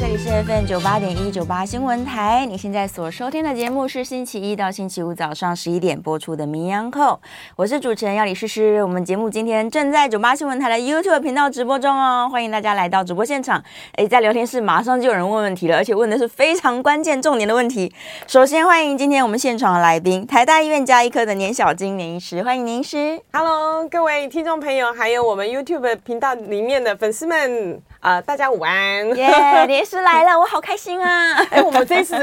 [0.00, 7.14] 这里是 FM 九八点一九八新闻台，你现在所收听的节目是星期一到星期五早上十一点播出的《名医央叩》，
[7.54, 8.82] 我是主持人药理诗诗。
[8.82, 13.62] 我们节目今天正在九八新闻台的 YouTube 频道直播中哦，欢迎大家来到直播现场。
[13.96, 17.92] 诶，在聊天室马上就有人问问题了，而且问的是非常关键重点的问题。
[18.26, 23.20] 首先欢迎今天我们现场的来宾，台大医院加医科的年小金年医师，欢迎年医师。
[23.34, 27.82] Hello，各位听众朋友，还有我们 YouTube 频道里面的粉丝们。
[28.00, 29.06] 啊、呃，大家午安！
[29.14, 31.34] 耶、yeah，连诗来了，我好开心啊！
[31.52, 32.16] 哎、欸，我们这次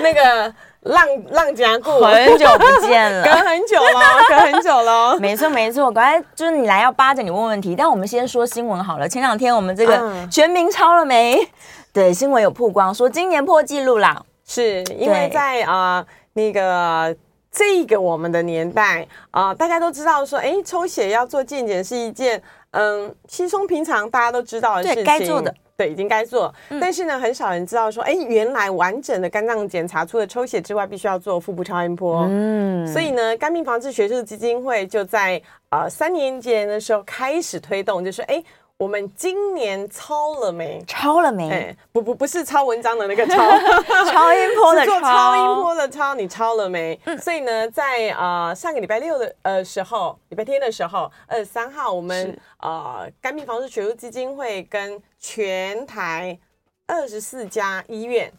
[0.00, 5.16] 那个浪浪家过很久不见了，隔很久了， 隔很久了。
[5.20, 9.08] 没错没错，刚才就是你来要扒着你问问题，但我们先说新闻好了。
[9.08, 11.40] 前两天我们这个全民超了没？
[11.40, 11.48] 嗯、
[11.92, 17.14] 对，新闻有曝光说今年破纪录啦，是因为在啊、呃、那个
[17.52, 22.42] 这个我们的年代啊、呃，大家都知道说，哎，抽血要做健检是一件。
[22.72, 26.54] 嗯，稀松平常，大家都知道的事情，该做的，对，已经该做。
[26.68, 32.26] 嗯、但是呢，很少人知道说，哎，原来完整的肝脏检查，除了抽血之外，必须要做腹部超音波。
[32.30, 35.40] 嗯，所以呢，肝病防治学术基金会就在
[35.70, 38.42] 呃三年前的时候开始推动，就是哎。
[38.80, 40.82] 我们今年抄了没？
[40.86, 41.50] 抄了没？
[41.50, 43.34] 哎，不不不是抄文章的那个抄，
[44.10, 46.98] 超音波的做超音波的超，你抄了没？
[47.04, 56.38] 嗯、所以呢，在呃上个礼拜六的呃时候，礼拜天的时候，二十三号，我们呃肝病防治学术基金会跟全台
[56.86, 58.32] 二十四家医院，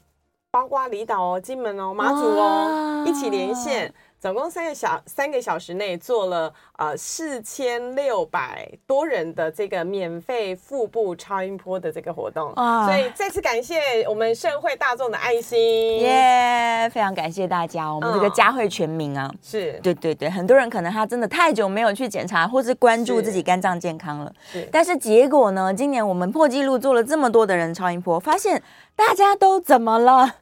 [0.49, 3.93] 包括离岛哦、金门哦、马祖哦，一起连线。
[4.21, 15.57] 总共三个小三个小时内做了呃四千六百多人的这个免费腹部超音波的这个活动，啊，所以再次感谢我们社会大众的爱心，
[16.01, 19.71] 耶，非常感谢大家，我们这个嘉惠全民啊，是。
[19.81, 28.61] 对对对，很多人可能他真的太久没有去检查或是关注自己肝脏健康了，是，但是结果呢，今年我们破纪录做了这么多的人超音波，发现
[28.95, 30.35] 大家都怎么了？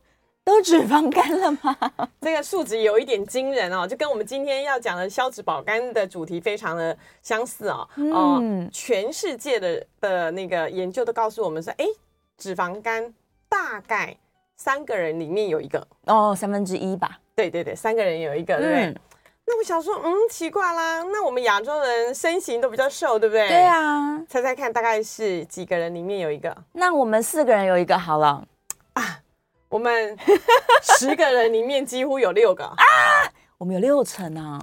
[0.50, 1.78] 都脂肪肝了吗？
[2.22, 7.88] 这个数值有一点惊人哦，就跟我们今天要讲的消脂保肝的主题非常的相似哦。
[7.96, 11.86] 嗯、呃，全世界的的那个研究都告诉我们说，哎，
[12.38, 13.14] 脂肪肝
[13.48, 14.18] 大概
[14.58, 17.20] 三个人里面有一个哦，三分之一吧。
[17.36, 18.86] 对对对，三个人有一个，对不对？
[18.88, 18.96] 嗯、
[19.46, 23.48] 那我想说，嗯，奇怪啦，那我们亚洲人身形都比较瘦，对不对？
[23.48, 26.56] 对啊，猜猜看，大概是几个人里面有一个？
[26.74, 28.44] 那我们四个人有一个好了
[28.94, 29.20] 啊。
[29.70, 30.18] 我们
[30.82, 32.66] 十个人里面几乎有六个。
[32.76, 32.76] 啊，
[33.58, 34.60] 我们有六成啊，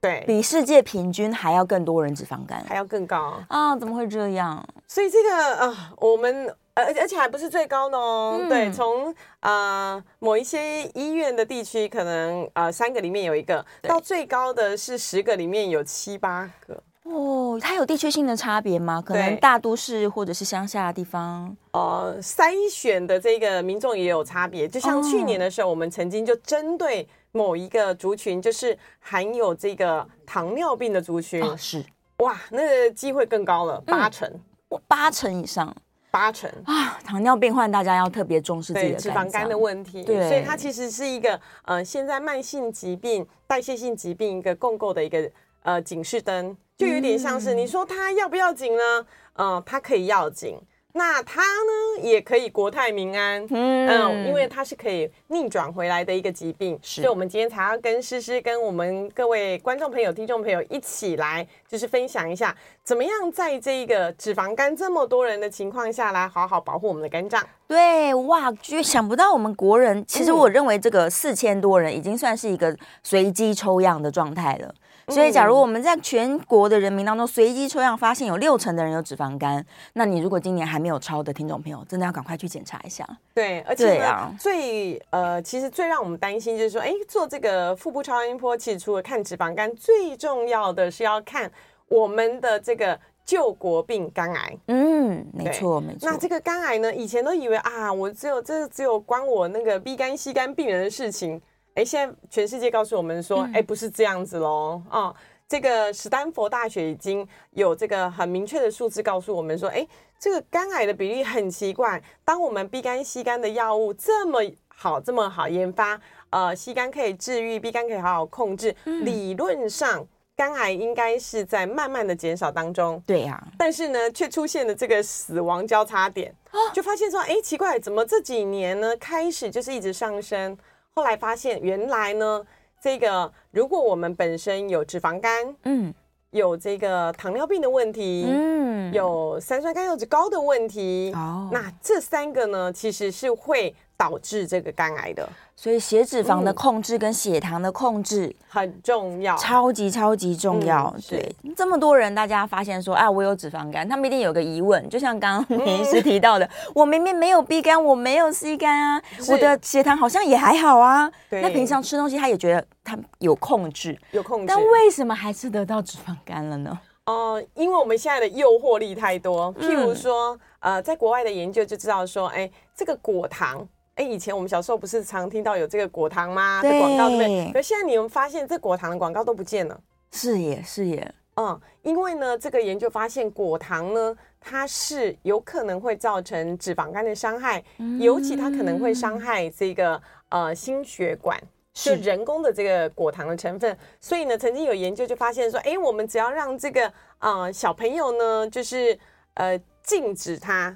[0.00, 3.42] 对，比世界平均还要更多人脂肪肝，还要更高。
[3.48, 3.74] 啊？
[3.76, 4.62] 怎么会这样？
[4.86, 9.10] 所以这个啊，我们而而且还不是最高的哦，嗯、对，从
[9.40, 16.82] 啊、呃、某一些医院的地区，可能啊、呃、三个里面有一个，到最高的是十个里面有七八个。
[17.10, 19.02] 哦，它有地区性的差别吗？
[19.04, 24.68] 可能大都市或者是乡下的地方，呃，筛选的这个民众也有差别。
[24.68, 31.84] 就像去年的时候，我们曾经就针对某一个族群，就是含有这个糖尿病的族群，哦、是。
[32.18, 34.28] 哇，那个机会更高了，八成，
[34.68, 35.74] 嗯、八成以上，
[36.10, 36.50] 八成。
[36.66, 36.98] 啊！
[37.02, 45.30] 糖尿病患大家要特别重视自己的脂肪肝的问题，对，所以它其实是一个呃，现在慢性疾病、代谢性疾病一个共构的一个
[45.62, 46.56] 呃警示灯。
[46.76, 49.06] 就有点像是你说他要不要紧呢？
[49.34, 50.58] 嗯，他可以要紧，
[50.94, 57.02] 那它呢也可以国泰民安，嗯，嗯，因为它是可以逆转回来的一个疾病，是。
[57.02, 67.46] 所以我们今天才要跟诗诗跟我们各位观众朋友、听众朋友一起来，就是分享一下，怎么样在这个脂肪肝这么多人的情况下来好好保护我们的肝脏。
[67.68, 74.74] 对，哇，就想不到我们国人，其实我认为这个四千多人已经算是一个随机抽样的状态了。
[75.10, 83.06] 所以，假如我们在全国的人民当中随机抽样，发现有六成的人有脂肪肝，那你如果今年还没有超的听众朋友，真的要赶快去检查一下。
[83.34, 91.50] 对，而且啊，最呃，其实最让我们担心就是说，哎，做这个腹部超音波，其实除了看脂肪肝，最重要的是要看
[91.88, 94.58] 我们的这个救国病肝癌。
[94.68, 96.10] 嗯，没错，没错。
[96.10, 101.40] 那这个肝癌呢，以前都以为啊，我只有这只有关我那个 B 肝、C 肝病人的事情。
[101.74, 105.16] 哎，现在全世界告诉我们说，哎，不是这样子喽啊、哦！
[105.48, 109.86] 这个史丹佛大学已经有这个很明确的数字告诉我们说，哎，
[110.18, 112.00] 这个肝癌的比例很奇怪。
[112.24, 116.00] 当我们 B 肝、C 肝的药物这么好、这么好研发，
[116.30, 120.06] 呃，C 肝可以治愈，B 肝可以好好控制，嗯、理论上
[120.36, 123.02] 肝癌应该是在慢慢的减少当中。
[123.06, 126.32] 对呀、啊，但是呢，却出现了这个死亡交叉点，
[126.72, 130.56] 就发现说，哎，奇怪，怎么这几年呢开始就是一直上升？
[131.00, 132.44] 后来发现原来呢，
[132.78, 135.94] 这个如果我们本身有脂肪肝，嗯。
[136.32, 145.28] 有这个糖尿病的问题，嗯，有三酸甘油脂高的问题，哦，那这三个呢，其实是会导致这个肝癌的。
[145.54, 150.90] 所以血脂肪的控制跟血糖的控制、嗯、很重要，超级超级重要。
[150.96, 161.12] 嗯、对，这么多人，大家发现说啊，我有脂肪肝，他们一定有个疑问，就像刚刚林 医师提到的，嗯、我明明没有 B 肝，我没有 C 肝啊，我的血糖好像也还好啊。
[161.28, 166.80] 对那平常吃东西，他也觉得他有控制，有控制，但为什么还是得到脂肪肝了呢？
[167.04, 173.68] 哦、呃，因为我们现在的诱惑力太多，譬如说，嗯、呃，在国外的研究就知道说，哎，这个果糖。
[174.00, 176.62] 哎，以前我们小时候不是常听到有这个果糖吗？
[176.62, 177.52] 对的广告对不对？
[177.52, 179.78] 可现在你们发现这果糖的广告都不见了。
[180.10, 181.14] 是耶，是耶。
[181.36, 190.00] 嗯，因为呢，这个研究发现果糖呢，它是有可能会造成脂肪肝的伤害，嗯、尤其它可能会伤害这个
[190.30, 191.38] 呃心血管，
[191.74, 193.76] 是就人工的这个果糖的成分。
[194.00, 198.98] 所以呢，曾经有研究就发现说，哎，我们只要让这个呃小朋友呢，就是
[199.34, 200.74] 呃禁止他。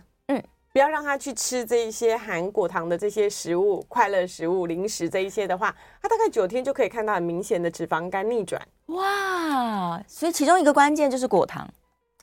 [0.74, 5.72] 不要让他去吃这一些含果糖的这些食物、快乐食物、零食这一些的话，
[6.02, 8.60] 他大概九天就可以看到很明显的脂肪肝逆转。
[8.86, 10.02] 哇！
[10.08, 11.72] 所以其中一个关键就是果糖，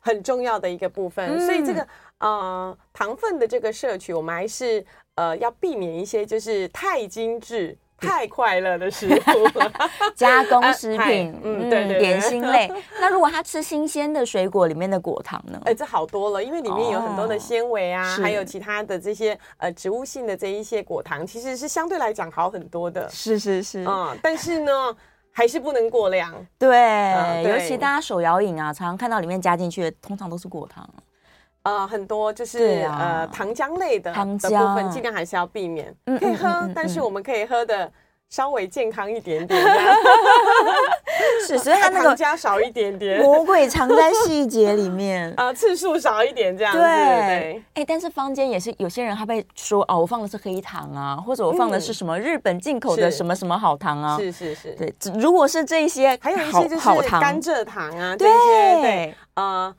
[0.02, 1.26] 很重要的一个部分。
[1.30, 1.88] 嗯、所以这个
[2.18, 7.78] 呃糖分的这个摄取，我们还是呃要避免一些就是太精致。
[8.02, 9.62] 太快乐的食物，
[10.16, 12.72] 加工食品，嗯，对对，点心类。
[13.00, 15.62] 那如果他吃新鲜的水果里面的果糖呢？
[15.66, 23.08] 哎，这好多了，因为里面有很多的纤维啊，还有其他的这些呃植物性的这一些果糖，其实是相对来讲好很多的。
[23.10, 24.72] 是是是，嗯，但是呢，
[25.32, 26.34] 还是不能过量。
[26.58, 30.90] 对，尤其大家手摇饮啊，常常看到里面加进去的，通常都是果糖。
[31.64, 35.96] 呃，很多就是、啊、呃糖浆类的糖浆的部分，尽量还是要避免。
[36.06, 37.92] 嗯、可以喝，但是我们可以喝的
[38.30, 39.62] 稍微健康一点点。
[41.48, 45.30] 是，所以它那个糖加少一点点，魔鬼藏在细节里面。
[45.32, 46.80] 啊、呃，次数少一点这样子。
[46.80, 54.18] 对，哎、欸，但是坊间也是有些人他会说哦，我放的是黑糖啊，或者我放的是什么日本进口的什么什么好糖啊。
[54.18, 59.76] 是是是，对，如果是这些，还有一些就是甘蔗糖啊，这些对，呃。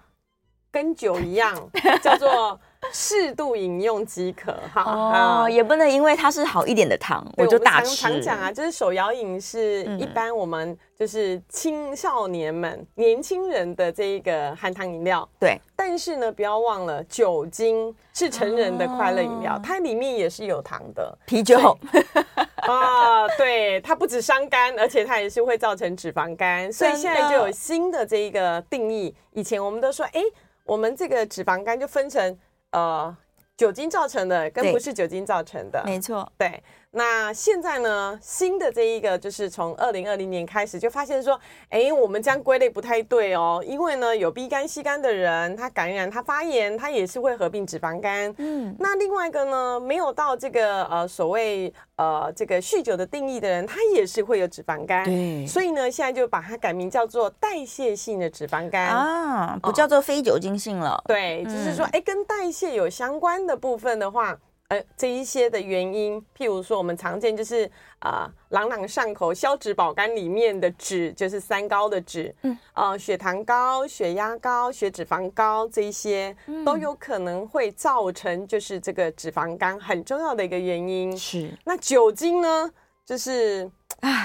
[0.72, 1.54] 跟酒一样，
[2.02, 2.58] 叫做
[2.90, 4.82] 适度饮用即可哈。
[4.82, 7.94] 哦，也不能因为它是好一点的糖，我就大吃。
[7.94, 15.28] 常讲啊，就是手摇饮是一般我们就是青少年们、年轻人的这一个含糖饮料。
[15.38, 21.16] 对，但是呢，不要忘了酒精是成人的快乐饮料，它里面也是有糖的。
[21.26, 21.76] 啤酒
[22.66, 26.72] 啊，对，它不止伤肝，而且它也是会造成脂肪肝。
[26.72, 29.14] 所以现在就有新的这一个定义。
[29.32, 30.22] 以前我们都说，哎。
[30.64, 32.38] 我们这个脂肪肝就分成
[32.70, 33.16] 呃
[33.56, 36.62] 酒精造成的跟不是酒精造成的，没错，对。
[36.94, 41.40] 那现在呢，新的这一个就是从二零二零年开始就发现说，
[41.70, 48.34] 哎，我们这样归类不太对哦，因为呢，有 B 肝、C 肝的人，他感染、他发炎，他也是会合并脂肪肝。
[48.36, 55.02] 嗯，那另外一个呢，没有到这个呃所谓呃这个酗酒的定义的人，他也是会有脂肪肝。
[55.06, 61.02] 对，所以呢，现在就把它改名叫做代谢性的脂肪肝啊，不叫做非酒精性了。
[61.06, 64.38] 对，就是说，哎，跟代谢有相关的部分的话。
[64.72, 81.14] 呃，这一些的原因，譬如说，我们常见就是啊、呃，朗朗上口消脂保肝里面的脂，就是三高的脂，嗯，呃，血糖高、血压高、血脂肪高，这一些都有可能会造成就是这个脂肪肝很重要的一个原因。
[81.14, 82.70] 是，那酒精呢，
[83.04, 83.70] 就是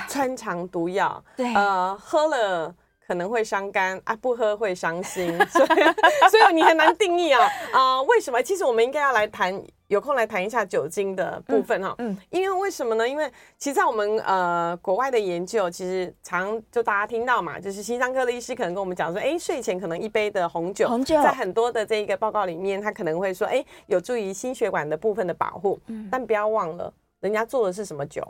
[0.08, 2.74] 穿肠毒药，对，呃，喝了。
[3.08, 8.04] 可能会伤肝啊，不喝会伤心， 所以所以你很难定义啊啊、呃？
[8.04, 8.44] 为什么？
[8.44, 11.96] 其实我们应该要来谈，有空来谈一下酒精的部分哈。
[11.98, 13.08] 嗯，嗯因为为什么呢？
[13.08, 25.80] 因为其实在我们呃国外的研究，其实常就大家听到嘛，就是心脏科的医师可能跟我们讲说，哎，睡前可能一杯的红酒，红酒在很多的这一个报告里面，他可能会说，哎，有助于心血管的部分的保护。
[25.88, 28.22] 嗯，但不要忘了，人家做的是什么酒？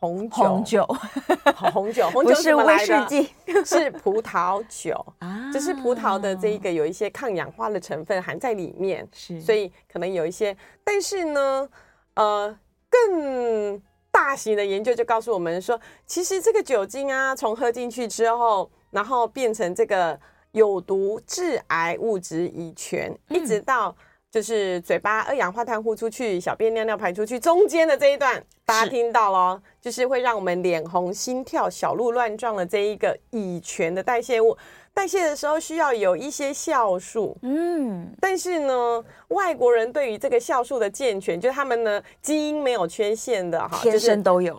[0.00, 0.86] 红酒，红酒，
[1.72, 3.06] 红酒，红酒是什么来的？
[3.64, 10.56] 是葡萄酒 啊，就是葡萄的这一个有一些抗氧化的成分含在里面，是，所以可能有一些。
[10.84, 11.68] 但是呢，
[12.14, 12.56] 呃，
[12.88, 20.18] 更大型的研究就告诉我们说，其实这个酒精啊，从喝进去之后，然后变成这个
[20.52, 23.96] 有毒致癌物质乙醛，一直到。
[24.30, 34.56] 就是嘴巴二氧化碳呼出去，小便尿尿排出去，中间的这一段大家听到了，就是会让我们脸红、心跳、小鹿乱撞的这一个乙醛的代谢物。
[34.92, 44.56] 代谢的时候需要有一些酵素，嗯，但是呢，外国人对于这个酵素的健全，就是他们呢基因没有缺陷的哈，天生都有，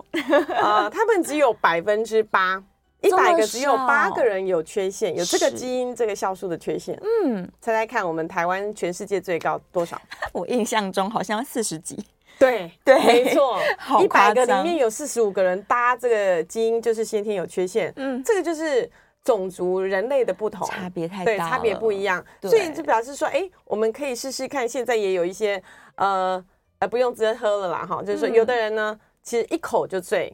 [0.61, 2.63] 啊、呃，他们只有百分之八，
[3.01, 9.99] 一百个只有八个人有缺陷，有这个基因这个酵素的缺陷，嗯，猜猜看，我们台湾全世界最高多少？
[10.33, 11.97] 我印象中好像四十几，
[12.37, 13.59] 对对， 没错，
[14.03, 18.89] 一百个里面有四十五个人搭这个基因就是先天有缺陷，嗯，这个就是。
[19.21, 24.67] 种族人类的不同差别太大，对，差别不一样，所以就表示说，哎，我们可以试试看。
[24.67, 25.61] 现在也有一些，
[25.95, 26.43] 呃，
[26.79, 30.33] 呃，不用直接喝了啦，哈，就是说，有的人呢，其实一口就醉，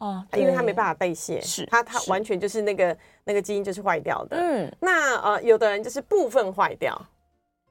[0.00, 7.00] 哦，因为它没办法代谢，是，它它完全就是那个那个基因就是坏掉的，嗯，那呃，有的人就是部分坏掉，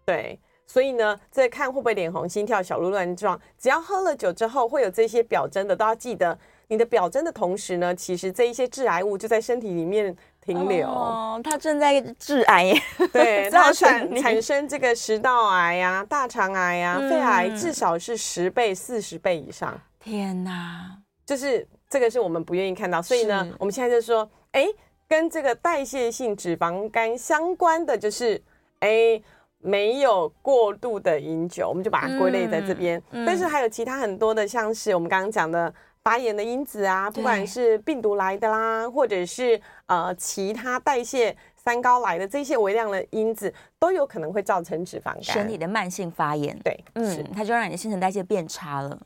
[0.05, 10.15] 对，所以呢，在看会不会脸红、心跳、小鹿乱撞，只要喝了酒之后会有这些表征的，都要记得，你的表征的同时呢，其实这一些致癌物就在身体里面。
[10.41, 12.73] 停留，哦，它正在致癌，
[13.13, 19.79] 对， 它产产生这个食道癌呀、啊、大肠癌呀、啊、嗯、肺癌，至少是十倍、四十倍以上。
[19.99, 24.67] 天哪，就是这个是我们不愿意看到，所以呢，我们现在就说，哎，
[25.07, 28.41] 跟这个代谢性脂肪肝相关的就是，
[28.79, 29.21] 哎，
[29.57, 32.99] 没有过度的饮酒，我们就把它归类在这边。
[33.11, 35.73] 嗯嗯、但是还有其他很多的，像是我们刚刚讲的。
[36.01, 46.57] 发炎的因子啊，不管是病毒来的啦，或者是呃其他代谢三高来的这些微量的因子，都有可能会造成脂肪肝，身体的慢性发炎。
[46.63, 48.97] 对，嗯，它就让你的新陈代谢变差了。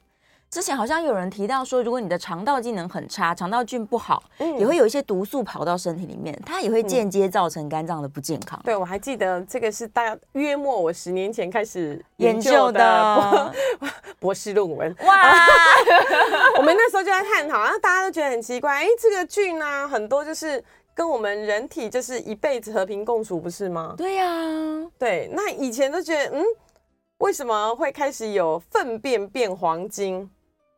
[0.54, 8.60] 之前好像有人提到说，如果你的肠道机能很差，肠道菌不好，嗯，也会有一些毒素跑到身体里面，它也会间接造成肝脏的不健康。
[8.60, 14.96] 嗯、对，我还记得这个是大约莫我十年前开始研究的博，博士论文。
[15.08, 15.24] 哇，
[16.60, 23.96] 我们那时候就在探讨，然后大家都觉得很奇怪，哎，这个菌啊，很多就是跟我们人体就是一辈子和平共处，不是吗？
[23.98, 26.44] 对呀、啊，对，那以前都觉得，嗯，
[27.18, 30.30] 为什么会开始有粪便变黄金？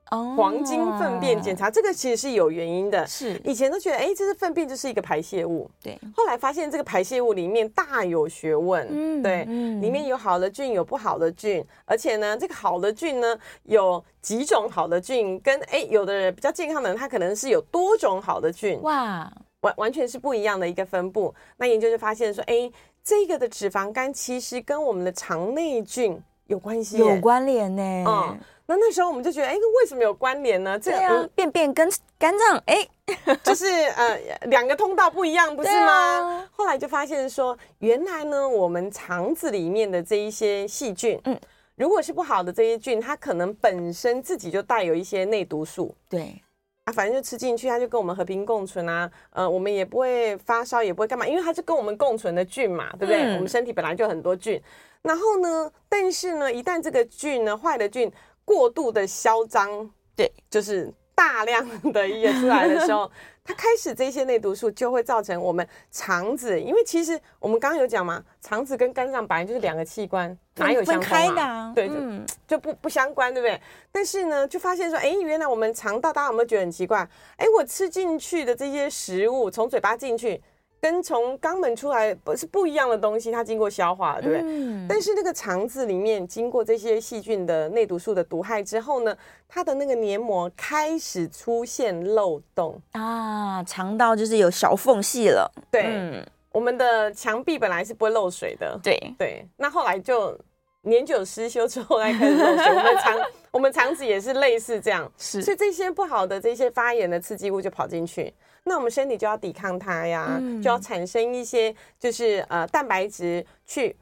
[0.10, 3.06] 黄金粪便检查，这个其实是有原因的。
[3.08, 5.70] 是以前都觉得，哎，这是粪便就是一个排泄物。
[5.82, 8.88] 对，后来发现这个排泄物里面大有学问。
[8.90, 18.80] 嗯，对，里面有好的菌，有不好的菌，而且呢，这个好的菌呢，有几种好的菌，跟哎，有的人比较健康的人，他可能是有多种好的菌。
[18.84, 19.32] 哇，
[19.62, 21.34] 完完全是不一样的一个分布。
[21.58, 22.72] 那研究就发现说，哎，
[23.04, 28.06] 这个的脂肪肝其实跟我们的肠内菌有关系，有关联呢。
[28.08, 28.40] 嗯。
[28.68, 30.80] 那那时候我们就觉得，哎，为什么有关联呢？
[30.80, 31.88] 这个、啊、便便跟
[32.18, 32.88] 肝脏，哎，
[33.46, 35.92] 就是呃两个通道不一样，不是吗？
[35.92, 41.40] 啊、后来就发现说，原来呢，我们肠子里面的这一些细菌，嗯，
[41.76, 46.42] 如果是不好的这些菌，它可能本身自己就带有一些内毒素，对，
[46.86, 53.22] 啊，反正就吃进去，它就跟我们和平共存啊，呃，我们也不会发烧，也不会干嘛，因为它是跟我们共存的菌嘛，对不对？
[53.22, 54.60] 嗯、我们身体本来就很多菌，
[55.06, 58.12] 然后呢，但是呢，一旦这个菌呢，坏的菌。
[58.48, 63.10] 过度的嚣张，对，就是大量的溢出来的时候，
[63.44, 71.74] 它开始这些内毒素就会造成我们肠子，因为其实我们刚刚有讲嘛，肠子跟肝脏本来就是两个器官，哪有相关的、啊？
[71.74, 73.60] 对，就、嗯、就不不相关，对不对？
[73.92, 77.00] 但是呢，就发现说，哎，原来我们肠道，大家有没有觉得很奇怪？
[77.38, 80.40] 哎，我吃进去的这些食物，从嘴巴进去。
[80.86, 84.42] 跟从肛门出来不是不一样的东西，它经过消化，对不对？
[84.44, 95.52] 嗯、但是那个肠子里面经过这些细菌的内毒素的毒害之后呢，它的那个黏膜开始出现漏洞啊，肠道就是有小缝隙了。
[95.72, 98.80] 对，嗯、我们的墙壁本来是不会漏水的。
[98.84, 100.38] 对对，那后来就
[100.84, 102.76] 年久失修之后，才开始漏水。
[102.76, 103.20] 我们肠
[103.54, 108.32] 我们肠子也是类似这样，是，所以这些不好的这些发炎的刺激物就跑进去。
[108.68, 113.96] 那我们身体就要抵抗它呀，嗯、就要产生一些就是呃蛋白质去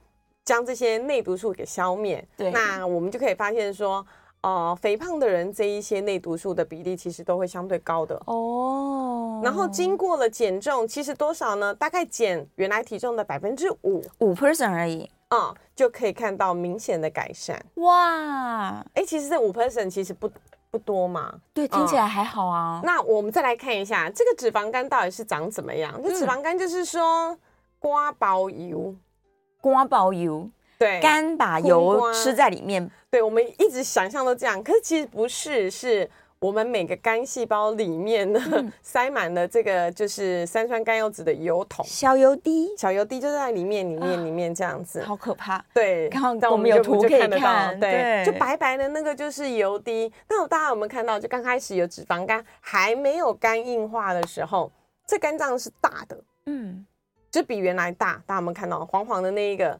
[0.46, 2.26] 将这些内毒素给消灭。
[2.38, 4.06] 对，那我们就可以发现说，
[4.40, 9.42] 呃，肥胖的人这一些内毒素的比例其实都会相对高的哦。
[9.44, 11.74] 然后经过了减重，其实多少呢？
[11.74, 17.62] 大概减原来体重的百分之五，五 percent 而已啊、嗯，就可以看到明显的改善。
[17.76, 20.32] 哇，哎，其实这五 percent 其实不。
[20.74, 21.32] 不多嘛？
[21.54, 22.82] 对，听起来还好啊。
[22.84, 26.02] 那我们再来看一下这个脂肪肝到底是长怎么样？
[26.04, 27.38] 这脂肪肝就是说，
[27.78, 28.96] 瓜包油，
[29.62, 30.50] 瓜包油，
[30.80, 32.90] 对，肝把油吃在里面。
[33.12, 36.10] 对，我们一直想象都这样，可是其实不是，是。
[36.44, 45.64] 我们每个肝细胞里面呢，嗯、 塞满了这个就是三酸甘油酯的油桶，小油滴，小油滴就在里面，里面，里面这样子，好可怕。
[45.74, 50.12] 对，刚刚我们有图可以看得到，对，对就白白的那个就是油滴。
[50.28, 51.18] 那大家有没有看到？
[51.18, 54.70] 就刚开始有脂肪肝，还没有肝硬化的时候，
[55.08, 56.86] 这肝脏是大的，嗯，
[57.32, 58.22] 就比原来大。
[58.26, 59.80] 大家有没有看到黄黄的那一个？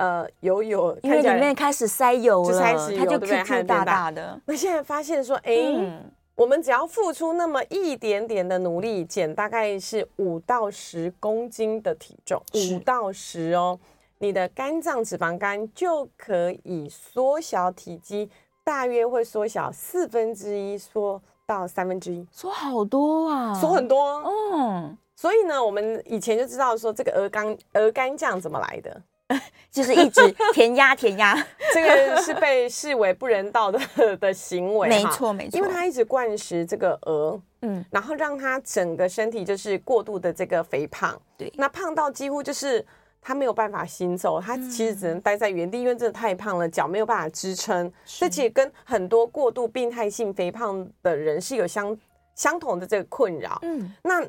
[0.00, 2.58] 呃，油油，因为里面开始塞油了，
[2.96, 4.40] 它就 Q Q 大大的。
[4.46, 13.78] 那现在发现说，哎、欸，嗯、我们只要付出那么一点点的努力，减大概是五到十公斤的体重，五到十哦，
[14.20, 18.30] 你的肝脏脂肪肝就可以缩小体积，
[18.64, 24.22] 大约会缩小四分之一，缩到三分之一，缩好多啊，缩很多。
[24.54, 29.02] 嗯，所以呢，我们以前就知道说，这个鹅肝鹅肝酱怎么来的。
[29.70, 30.20] 就是一直
[30.52, 31.34] 填鸭填鸭，
[31.72, 33.80] 这个是被视为不人道的
[34.16, 34.88] 的行为。
[34.88, 42.84] 没错没错，因为他一直灌食这个鹅，嗯，然后让他整个身体就是过度的这个肥胖，对，那胖到几乎就是
[43.22, 47.92] 他没有办法行走，他其实只能待在原地，因为真的太胖了，脚没有办法支撑。
[48.04, 51.96] 这其实跟很多过度病态性肥胖的人是有相
[52.34, 53.56] 相同的这个困扰。
[53.62, 54.26] 嗯，那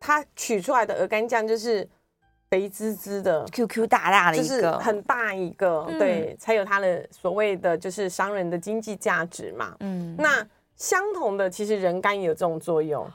[0.00, 1.86] 他取出来的鹅肝酱就是。
[2.50, 9.76] 肥滋滋的，QQ 大大的一个，就是很大一个，嗯、对，才有它的所谓的就是商人的经济价值嘛。
[9.80, 13.06] 嗯，那相同的，其实人肝也有这种作用。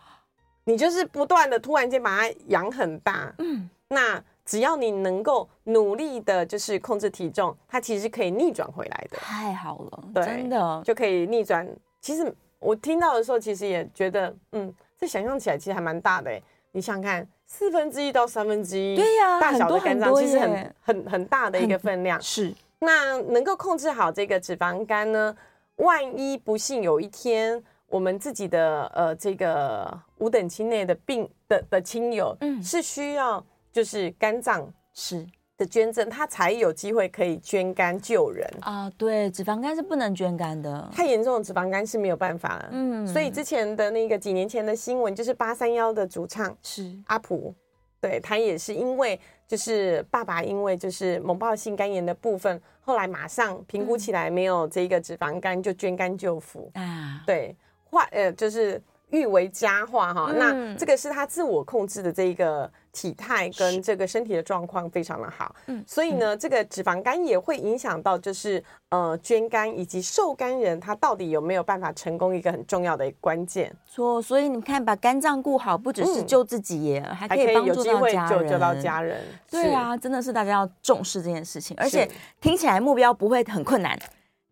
[0.65, 9.17] 你就是不断的突然间把它养很大，嗯，那只要你能够努力的，就是控制体重，它其实可以逆转回来的。
[9.17, 11.67] 太好了，对真的就可以逆转。
[11.99, 16.31] 其实我听到的时候，其实也觉得，嗯，这想象起来其实还蛮大的。
[16.71, 17.27] 你想想看。
[17.45, 22.19] 四分之一到三分之一，对呀，大小的肝脏其实很很很大的一个分量。
[22.21, 25.35] 是，那能够控制好这个脂肪肝呢？
[25.77, 35.25] 万一不幸有一天我们自己的呃这个五等亲内的病的的亲友，嗯，是需要就是肝脏是。
[35.63, 38.91] 的捐赠，他才有机会可以捐肝救人啊！
[38.97, 42.69] 对，脂肪肝是不能捐肝的，太严重的脂肪肝是没有办法了。
[42.71, 47.55] 嗯，所以之前的那个几年前的新闻，就是八三幺的主唱是阿普，
[48.01, 49.17] 对，他也是因为
[49.47, 57.23] 就是爸爸因为就是猛暴性肝炎的部分，后来马上评估起来没有这个脂肪肝，就捐肝救父啊。
[57.25, 58.81] 对，化呃就是
[59.13, 60.27] 誉为佳话哈。
[60.29, 62.69] 嗯、那这个是他自我控制的这一个。
[62.95, 73.75] 体态跟这个身体的状况非常的好，嗯，所以呢，这个脂肪肝也会影响到，就是呃捐肝以及受肝人他到底有没有办法成功一个很重要的关键。
[73.87, 78.47] 错，所以你看，把肝脏顾好，不只是救自己耶，嗯、还可以帮助到家人。
[78.47, 82.07] 救到家人，对啊，真的是大家要重视这件事情，而且
[82.39, 83.97] 听起来目标不会很困难。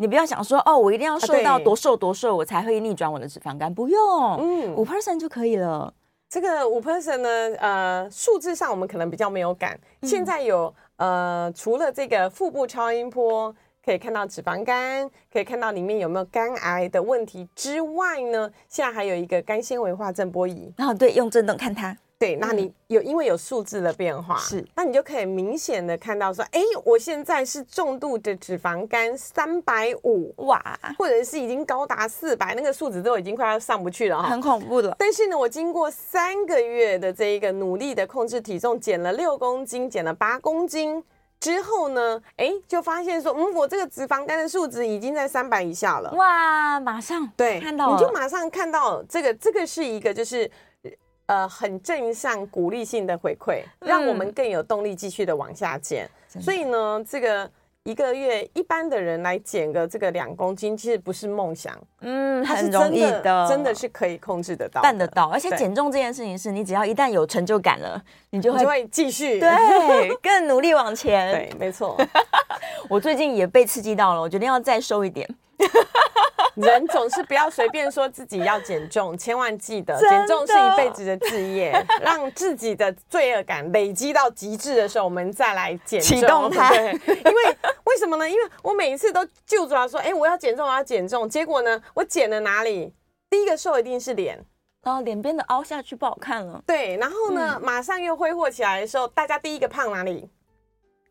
[0.01, 3.99] 你不要想说哦，我一定要瘦到多瘦多瘦，我才会逆转我的脂肪肝，不用，
[4.39, 5.93] 嗯，五 percent 就可以了。
[6.27, 9.79] 这个五 percent 呢，呃，数字上我们可能比较没有感。
[10.01, 20.73] 嗯、现在有呃，除了这个腹部超音波可以看到脂肪肝，可以看到里面有没有肝癌的问题之外呢，现在还有一个肝纤维化震波仪。
[20.77, 21.95] 然后对，用震动看它。
[22.21, 30.61] 对，那你有因为有数字的变化，是，那你就可以明显的看到说，哎，我现在是重度的脂肪肝三百五哇，
[30.99, 34.95] 或者是已经高达四百，那个数字都已经快要上不去了哈，很恐怖的。
[34.99, 41.03] 但是呢，我经过三个月的这一个努力的控制体重，减了六公斤，减了八公斤
[41.39, 50.47] 之后呢，哎，就发现说，嗯，我这个脂肪肝的数值已经在三百以下了，哇，马上对，看到你就马上看到这个，这个是一个就是。
[51.31, 56.05] 呃，很正向、鼓励性的回馈，让我们更有动力继续的往下减。
[56.35, 57.49] 嗯、所以呢，这个
[57.83, 65.29] 一个月一般的人来减个这个两公斤，其实不是梦想，嗯，很容易的，真的是可以控制得到、办得到。
[65.29, 69.49] 而且减重这件事情，是你只要一旦有成就感了，你就会就会继续对
[70.21, 71.31] 更努力往前。
[71.31, 71.97] 对，没错。
[72.89, 75.25] 我最近也被刺激到了，我决定要再瘦一点。
[76.55, 81.71] 人总是不要随便说自己要减重，千万记得，减重是一辈子的志业。
[82.03, 86.19] 让自己的罪恶感累积到极致的时候，我们再来减重。
[86.19, 86.75] 启动它。
[86.75, 88.29] 因为为什么呢？
[88.29, 91.29] 因为我每一次都就着说，哎，我要减重，我要减重。
[91.29, 92.93] 结果呢，我减了哪里？
[93.29, 94.43] 第一个瘦一定是脸，
[94.83, 96.61] 然后脸边的凹下去不好看了。
[96.67, 100.29] 对，然后呢，嗯、马上又挥霍起来的时候，大家第一个胖哪里？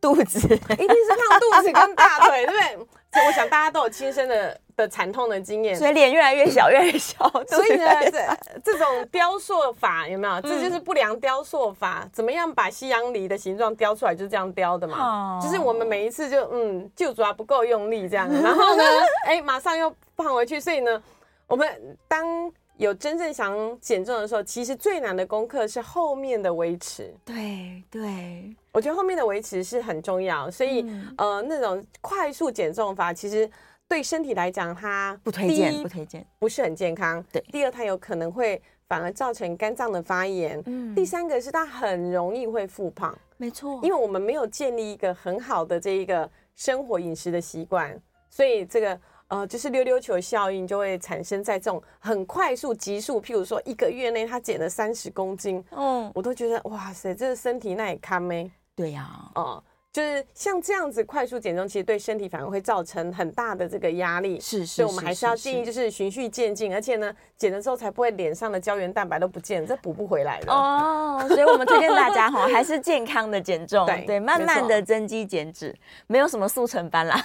[0.01, 2.87] 肚子，一定是胖肚子跟大腿，对不对？
[3.13, 7.29] 所以我想大家都有亲身的的惨痛的经验，所以脸越来越小，越来越小。
[7.49, 10.41] 所以呢，这这种雕塑法有没有？
[10.43, 12.09] 这就是不良雕塑法。
[12.13, 14.15] 怎么样把西洋梨的形状雕出来？
[14.15, 15.41] 就是这样雕的嘛。
[15.43, 18.85] 就是我们每一次就嗯，就抓不够用力这样，然后呢，
[19.27, 20.61] 哎，马上又胖回去。
[20.61, 21.03] 所以呢，
[21.49, 21.69] 我们
[22.07, 22.53] 当。
[22.77, 27.15] 有真正想减重的时候，其实最难的功课是后面的维持。
[27.27, 30.51] 对对，我觉得后面的维持是很重要。
[30.51, 33.49] 所以，嗯、呃，那种快速减重法，其实
[33.89, 37.25] 对身体来讲，它不推荐，不推荐，不是很健康。
[37.33, 37.41] 对。
[37.53, 40.63] 第二，它有可能会反而造成肝脏的发炎。
[40.67, 40.95] 嗯。
[40.95, 43.17] 第三个是它很容易会复胖。
[43.37, 58.51] 没错，因为我们没有建立一个很好的这一个生活饮食的习惯，所以这个呃，就是溜溜球效应就会产生在这种很快速、急速，譬如说一个月内他减了三十公斤，嗯，我都觉得哇塞，这个身体那也堪咩？
[58.81, 59.63] 对呀、啊，哦、嗯。
[59.93, 64.39] 就是像这样子快速减重，其实对身体反而会造成很大的这个压力。
[64.39, 70.53] 是是，所以我们还是要建议，就是循序渐进，而且呢，减了之后才不会脸上的胶原蛋白都不见，这补不回来的。
[70.53, 75.75] 哦，所以我们推荐大家哈，还是健康的减重，对对，慢慢的增肌减脂，
[76.07, 77.21] 没有什么速成班啦。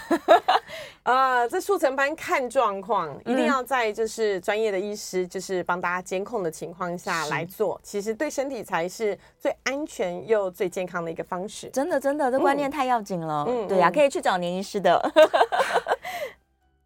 [1.05, 11.69] 呃，这速成班看状况，一定要在就是专业的医师就是帮大家监控的情况下来做，其实对身体才是最安全又最健康的一个方式。
[11.69, 12.39] 真的，真的，这。
[12.39, 14.99] 观念太要紧了，嗯，对呀、啊，可以去找年医师的。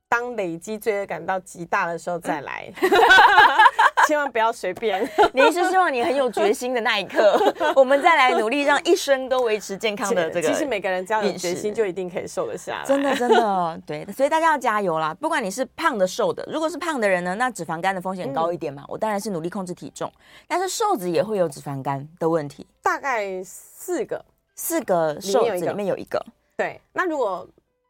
[0.10, 2.70] 当累积罪恶感到极大的时候再来，
[4.10, 5.00] 千万不要随便。
[5.34, 7.40] 你是希望你很有决心的那一刻，
[7.78, 10.48] 我们再来努力，让一生都维持健康的这个。
[10.48, 12.86] 其实每个人只要有决心，就一定可以瘦得下来。
[12.86, 15.14] 真的，真的， 对，所以大家要加油啦！
[15.22, 18.84] 不管你是胖的、瘦的，如果是胖的人呢，那脂肪肝的风险高一点嘛。
[18.88, 20.12] 我当然是努力控制体重，
[20.48, 24.26] 但是瘦子也会有脂肪肝的问题，大概四个。
[24.62, 26.22] 四个瘦子里面有一个，
[26.58, 26.82] 对。
[26.92, 27.48] 那如果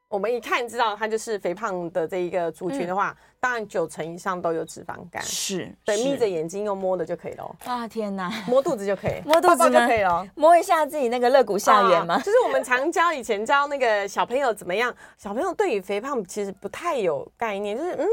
[0.10, 5.22] 我们一看知道它就是肥胖的这一个族群的话，嗯、当然九成以上都有脂肪肝。
[5.24, 7.56] 是，对，眯着眼睛用摸的就可以了。
[7.64, 12.18] 啊天哪，摸肚子就可以，摸肚子就可以了，摸一下自己那个肋骨下缘嘛、啊？
[12.26, 18.08] 就是我们常教以前教那个小朋友怎么样，小朋友对于肥胖其实不太有概念，就是嗯，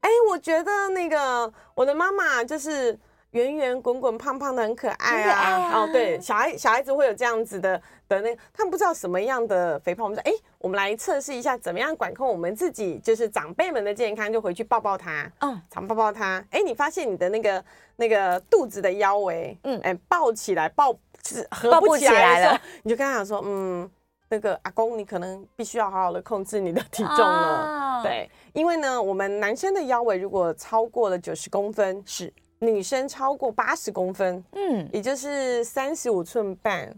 [0.00, 2.96] 哎，我觉得那个我的妈妈就是。
[3.32, 5.80] 圆圆滚滚胖胖的很可爱啊！
[5.80, 10.04] 哦，对，小孩小孩子会有这样子的的那，他们不知道什么样的肥胖。
[10.04, 16.44] 我们说，哎，我们来测试一下，怎么样管控我们自己，就是长辈们的健康，就回去抱抱他，嗯，常抱抱他。
[16.50, 17.64] 哎，你发现你的那个
[17.96, 20.92] 那个肚子的腰围，嗯，哎，抱起来抱
[21.22, 23.90] 就是合不起来了，你就跟他讲说，嗯，
[24.28, 28.00] 那个阿公，你可能必须要好好的控制你的体重了。
[28.00, 32.30] 哦、对，因为呢，我们男生的腰围如果超过了九十公分，是。
[32.62, 36.94] 女生超过八十公分，嗯，也就是三十五寸半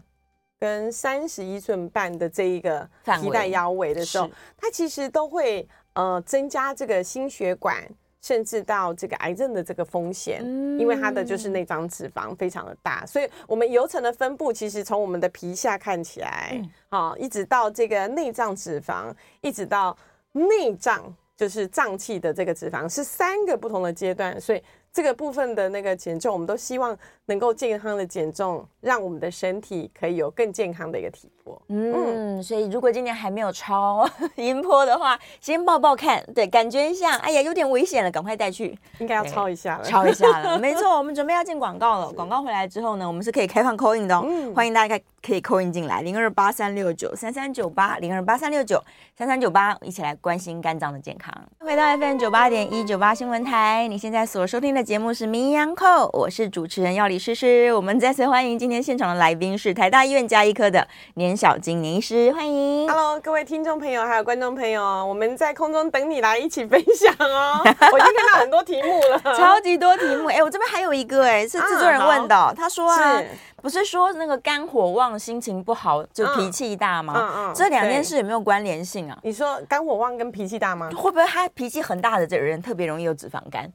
[0.59, 2.87] 跟三十一寸半的这一个
[3.19, 7.83] 皮带腰围的时候，它其实都会呃增加这个心血管
[8.21, 19.97] 甚至到这个癌症的这个风险，嗯，因为它的就是内脏脂肪非常的大，所以我们油层的分布其实从我们的皮下看起来，嗯，好，一直到这个内脏脂肪，一直到
[20.31, 24.61] 内脏就是脏器的这个脂肪是三个不同的阶段，所以。
[24.95, 31.61] 这个部分的那个减重，我们都希望能够健康的减重，让我们的身体可以有更健康的一个体魄。
[31.67, 40.57] 嗯，所以如果今年还没有超 音波的话，先抱抱看，对，感觉一下，哎呀，有点危险了，赶快带去，应该要超一下了，超一下了。
[40.57, 42.09] 没错，我们准备要进广告了。
[42.13, 48.81] 广告回来之后呢，我们是可以开放 call in 的哦，嗯、欢迎大家可以 call in 进来，零二八三六九三三九八，零二八三六九
[49.17, 51.33] 三三九八，一起来关心肝脏的健康。
[51.59, 54.84] 回到 FM 九八点一九八新闻台，你现在所收听的。
[54.85, 57.73] 节目是名医央叩，我是主持人药理诗诗。
[57.73, 62.87] 我们再次欢迎今天现场的来宾是台大医院加医科的年小金年医师，欢迎。
[62.87, 67.61] Hello，各位听众朋友还有观众朋友，我们在空中等你来一起分享哦。
[67.65, 70.27] 我已经看到很多题目了，超级多题目。
[70.27, 73.27] 哎，我这边还有一个，哎，是制作人问的，啊、他说啊，是
[73.63, 77.15] 不是说那个肝火旺、心情不好就脾气大吗？
[77.17, 79.17] 嗯嗯，这两件事有没有关联性啊？
[79.23, 80.91] 你说肝火旺跟脾气大吗？
[80.95, 83.67] 会不会他脾气很大的这个人特别容易有脂肪肝？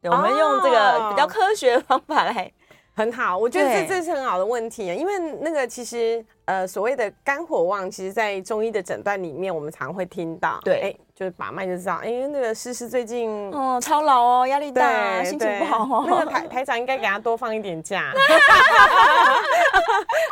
[0.00, 2.52] 对，我们用这个比较科学的方法来，
[2.94, 3.36] 很好。
[3.36, 10.60] 我觉得这这是很好的问题，因为那个其实呃所谓的肝火旺，其实在中医的诊断里面，我们常会听到。
[10.64, 16.04] 对，哎，就是把脉就知道，哎，那个诗诗最近哦操劳哦，压力大，心情不好哦。
[16.08, 18.12] 那个台台长应该给他多放一点假。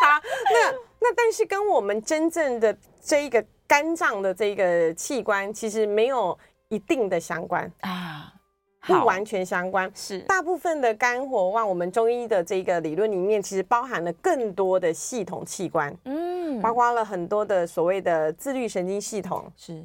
[0.00, 0.20] 好，
[0.52, 8.32] 那那但是跟我们真正的这一个肝脏的这一个器官，其实没有一定的相关啊。
[8.86, 10.18] 不完全相关，是。
[10.20, 19.84] 大部分的肝火旺，我们中医的这个理论里面，其实包含了更多的系统器官，嗯，包括了很多的所谓的自律神经系统，是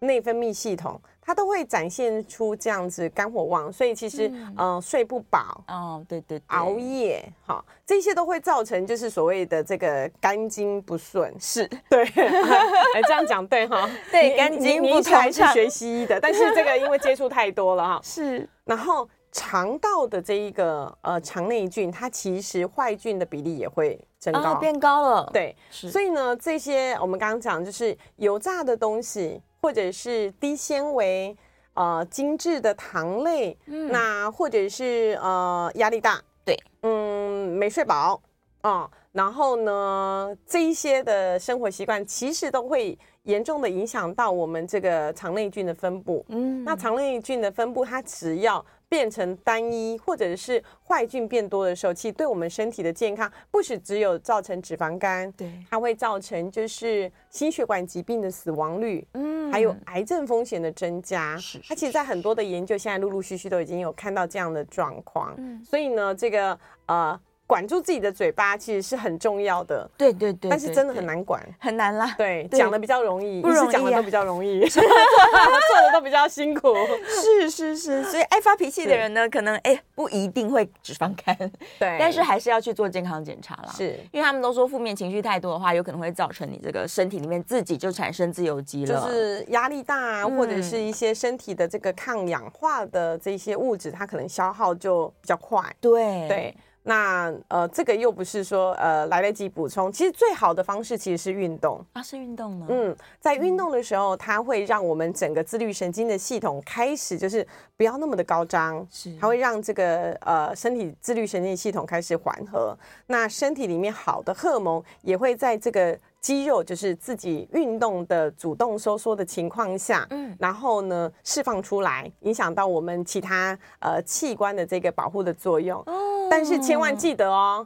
[0.00, 1.00] 内分泌系统。
[1.28, 12.04] 它都会展现出这样子肝火旺，所以其实嗯、呃、睡不饱哦，对对，对，熬夜哈，这些都会造成就是所谓的这个肝经不顺，是 对，
[12.94, 29.42] 哎这样讲对哈， 对肝经不顺，还是学西医的，但是这个因为接触太多了哈，是，然后肠道的这一个呃肠内菌，它其实坏菌的比例也会增高，哦、变高了，对，是所以呢这些我们刚刚讲就是油炸的东西。
[29.66, 31.36] 或者是低纤维，
[31.74, 38.22] 呃，精致的糖类，嗯、那或者是呃压力大，对，嗯，没睡饱
[38.60, 46.24] 啊、呃，然后呢，这一些的生活习惯其实都会严重的影响到我们这个肠内菌的分布。
[46.28, 61.36] 嗯，那肠内菌的分布，它只要变成单一，或者是坏菌变多的时候，其实对我们身体的健康，不是只有造成脂肪肝，对，它会造成就是心血管疾病的死亡率，嗯，还有癌症风险的增加。
[61.36, 65.34] 是，它其实，在很多的研究，现在陆陆续续都已经有看到这样的状况。
[65.38, 67.20] 嗯，所以呢，这个呃。
[67.46, 72.12] 管住自己的嘴巴其实是很重要的，对对对，但是真的很难管，很难啦。
[72.18, 76.74] 对，讲的比较容易，不容易，讲的都比较容易， 做的都比较辛苦。
[77.06, 81.36] 是是是，所以爱发脾气的人呢，可能哎不一定会脂肪肝，
[81.78, 83.72] 对，但是还是要去做健康检查啦。
[83.76, 95.62] 是，因为他们都说负面情绪太多的话，有可能会造成你这个身体里面自己就产生自由基了，就是压力大啊，或者是一些身体的这个抗氧化的这些物质，它可能消耗就比较快。
[95.80, 96.26] 对。
[96.26, 96.56] 对。
[96.88, 102.66] 那呃，这个又不是说呃来得及补充，其实最好的方式其实是运动啊，是运动呢。
[102.68, 107.44] 嗯，在运动的时候，它会让我们整个自律神经的系统开始就是
[107.76, 115.98] 不要那么的高张，是它会让这个呃身体自律神经系统开始缓和，那身体里面好的荷尔蒙也会在这个。
[116.26, 125.80] 肌肉就是自己运动的主动收缩的情况下，嗯，然后呢释放出来，影响到我们其他呃器官的这个保护的作用。
[125.86, 127.64] 哦，但是千万记得哦，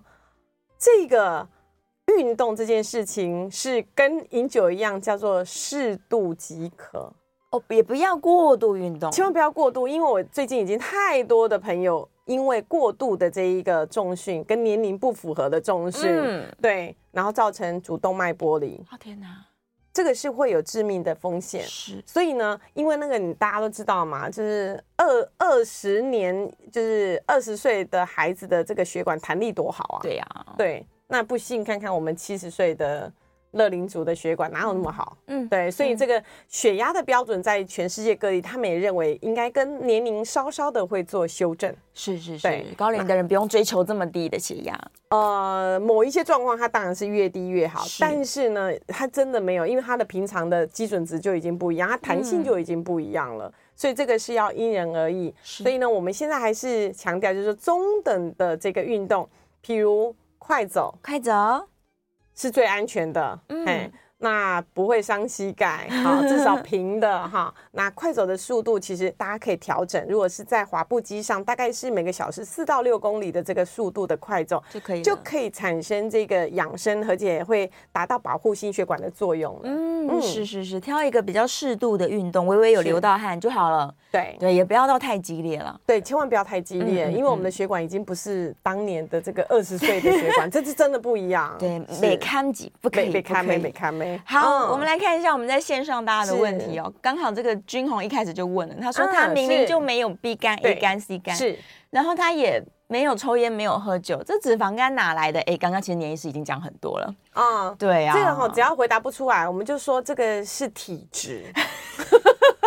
[0.79, 1.49] 这个
[2.19, 7.11] 运动这件事情是跟饮酒一样，叫做适度即可。
[7.53, 12.07] 哦，也不要过度运动，千万不要过度，因为我最近已经太多的朋友。
[12.31, 18.81] 因为过度的这一个重训跟年龄不符合的重训，嗯，对，然后造成主动脉剥离。
[18.93, 19.27] 哦天哪，
[19.93, 21.65] 这个是会有致命的风险。
[21.65, 25.05] 是，所以呢，因为那个你大家都知道嘛，就是二
[25.39, 29.99] 二十年，就是二十岁的孩子的这个血管弹力多好啊。
[30.01, 33.13] 对呀，啊，对，那不信看看我们七十岁的。
[33.53, 35.17] 乐龄族的血管哪有那么好？
[35.27, 41.75] 嗯，对，所以这个血压的标准在全世界各地，他们也认为应该跟年龄稍稍的会做修正。
[41.93, 44.79] 是是是，对，高龄的人不用追求这么低的血压。
[45.09, 55.35] 呃，某一些状况，它当然是越低越好，是，但是呢，它真的没有，因为它的平常的基准值就已经不一样，它弹性就已经不一样了，嗯，所以这个是要因人而异。
[55.43, 59.29] 所以呢，我们现在还是强调，就是中等的这个运动，
[59.67, 61.67] 譬如快走，快走。
[62.35, 63.93] 是最安全的，嗯。
[64.23, 67.53] 那不会伤膝盖， 好，至少平的哈。
[67.73, 79.59] 那快走的速度其实大家可以调整，如果是在滑步机上，大概是每个小时四到六公里的这个速度的快走就可以，就可以产生这个养生，而且会达到保护心血管的作用。
[79.65, 83.95] 嗯，嗯，是是是，挑一个比较适度的运动，微微有流到汗就好了。
[84.13, 85.81] 对对，也不要到太激烈了。
[85.87, 91.57] 对，千万不要太激烈，嗯嗯嗯，因为我们的血管已经不是当年的这个二十岁的血管， 这是真的不一样。
[91.59, 94.23] 对，没看几不可以，没看没没看没。
[94.27, 94.91] 好，嗯、我们来。
[94.91, 101.57] 来看一下我们在线上大家的问题哦，刚好这个君红一开始就问了，他说他明明就没有 B 肝、A 肝、C 肝，是，
[101.91, 105.41] 然后他也没有抽烟、没有喝酒，这脂肪肝哪来的？
[105.43, 107.15] 哎，刚刚其实年医师已经讲很多了。
[107.35, 111.45] 啊，对啊，这个哈只要回答不出来，我们就说这个是体质，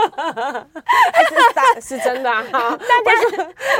[1.81, 3.11] 是真的啊， 大家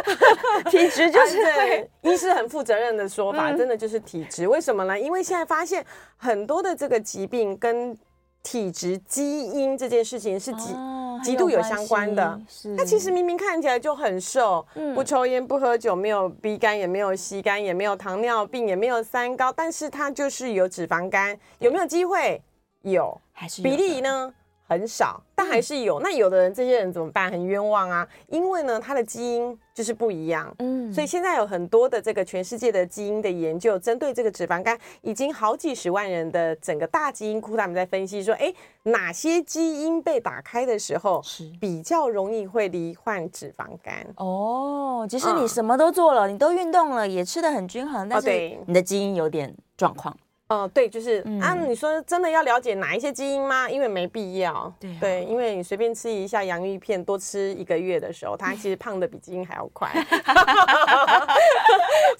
[0.70, 5.00] 体质就是对，医师很负责任的说法，真的就是体质，为什么呢？
[5.00, 5.86] 因为现在发现
[6.18, 7.98] 很多的这个疾病跟
[8.42, 10.76] 体质基因这件事情是极
[11.24, 12.38] 极度有相关的。
[12.78, 22.42] 他其实明明看起来就很瘦，不抽烟不喝酒，没有 B 肝也没有 C 肝也没有糖尿病也没有三高，但是他就是有脂肪肝，有没有机会？
[22.82, 24.34] 有，还是比例呢？
[24.74, 26.00] 很少，但还是有。
[26.00, 27.32] 嗯、那有的人，这些人怎么办？
[27.32, 28.08] 很冤枉啊！
[28.28, 30.54] 因为呢，他的基因就是不一样。
[30.60, 44.06] 嗯，所以现在有很多的这个全世界的基因的研究，针对这个脂肪肝，已经好几十万人的整个大基因库，他们在分析说，哎，哪些基因被打开的时候，是比较容易会罹患脂肪肝。
[44.18, 50.18] 哦，即使你什么都做了，嗯、你都运动了，也吃的很均衡，但是你的基因有点状况。
[50.54, 53.68] 哦，对，就是、嗯、啊，你说真的要了解哪一些基因吗？
[53.68, 54.72] 因为没必要。
[54.80, 59.90] 对、啊，对，因为你随便吃一下洋芋片，多吃一个月的时候，它其实胖的比基因还要快。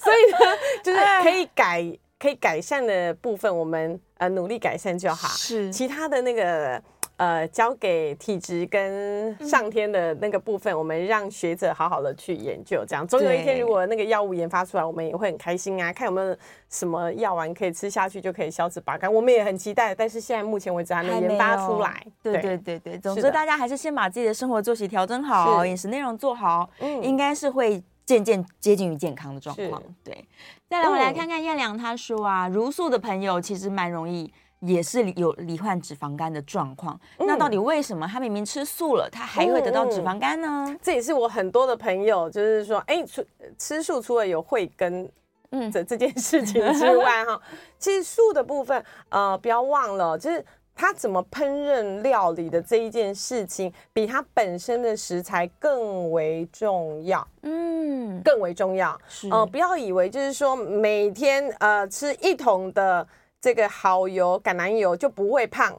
[0.00, 0.38] 所以呢，
[0.82, 5.28] 就是可以改，可以改善的部分，我们呃努力改善就好。
[5.28, 6.82] 是，其他的那个。
[7.16, 12.84] 呃，交给体质跟上天的那个部分，嗯、我们让学者好好的去研究。
[12.86, 15.92] 这样，总有一天，如果那个药物研发出来，我们也会很开心啊。
[15.92, 16.36] 看有没有
[16.68, 19.94] 什么药丸可以吃下去就可以消脂拔干，我们也很期待。
[19.94, 22.04] 但是现在目前为止还没研发出来。
[22.22, 27.82] 对对对对，总之大家还是先把自己的生活作息调整好，饮食内容做好，嗯，应该是会。
[28.06, 29.82] 渐渐接近于健康的状况。
[30.04, 30.28] 对，
[30.68, 34.30] 再来我来看看燕良，他说啊，茹素的朋友其实蛮容易。
[34.66, 40.64] 也是有罹患脂肪肝的状况，嗯、那到底为什么他明明吃素了，他还会得到脂肪肝呢？
[40.68, 43.26] 嗯、这也是我很多的朋友，就是说，哎，吃
[43.58, 45.08] 吃素除了有慧根，
[45.50, 47.40] 嗯，这这件事情之外，哈，
[47.78, 58.98] 其实素的部分，呃，不要忘了，就是它怎么烹饪料理的这一件事情，比它本身的食材更为重要，嗯，更为重要。
[59.08, 63.06] 是，呃，不要以为就是说每天呃吃一桶的。
[63.44, 65.78] 这个蚝油、橄榄油就不会胖，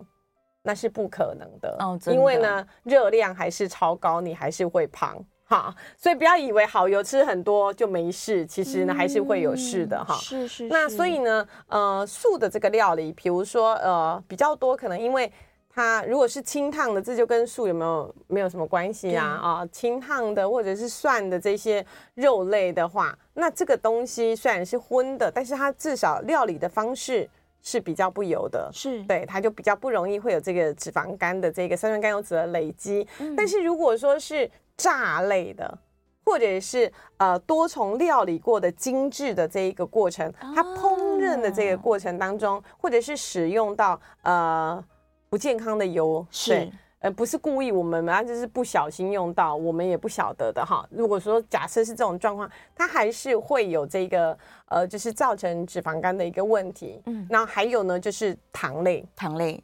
[0.62, 1.76] 那是不可能的。
[1.80, 5.76] 哦，因为呢，热量还是超高，你还是会胖哈。
[5.98, 10.14] 所以不要以为蚝油吃很多就没事，其实呢、嗯、还是会有事的哈。
[10.14, 10.68] 是是，是。
[10.68, 15.32] 那所以呢，呃，素的这个料理，比如说呃比较多，可能因为
[15.68, 19.26] 它如果是清烫的，这就跟素有没有没有什么关系啊？
[19.26, 27.28] 啊、呃，清烫的或者是涮的这些肉类的话，那这个东西虽然是荤的，但是它至少料理的方式。
[27.66, 33.06] 是比较不油的，是对，它就比较不容易会有这个脂肪肝的这个三酸甘油脂的累积。
[33.20, 35.78] 嗯、但是如果说是炸类的，
[36.24, 44.82] 或者是呃多重料理过的精致的这一个过程，它烹饪的这个过程当中，啊、或者是使用到呃
[45.28, 46.72] 不健康的油，是。
[47.06, 50.84] 呃，不是故意，我们嘛就是不小心用到，我们也不晓得的哈。
[50.90, 54.36] 如果说假设是这种状况，它还是会有这个
[54.70, 57.00] 呃，就是造成脂肪肝的一个问题。
[57.06, 59.64] 嗯，那还有呢，就是糖类，糖类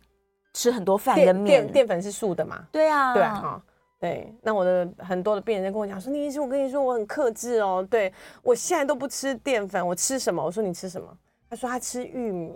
[0.53, 2.63] 吃很多饭跟面，淀粉是素的嘛？
[2.71, 3.59] 对啊，对哈，
[3.99, 4.31] 对。
[4.43, 10.45] 那我的很多的病人跟我讲说，你医生，我跟你说，我很克制哦，对我现在都不吃淀粉，我吃什么？
[10.45, 11.07] 我说你吃什么？
[11.51, 12.49] 他说他吃玉米，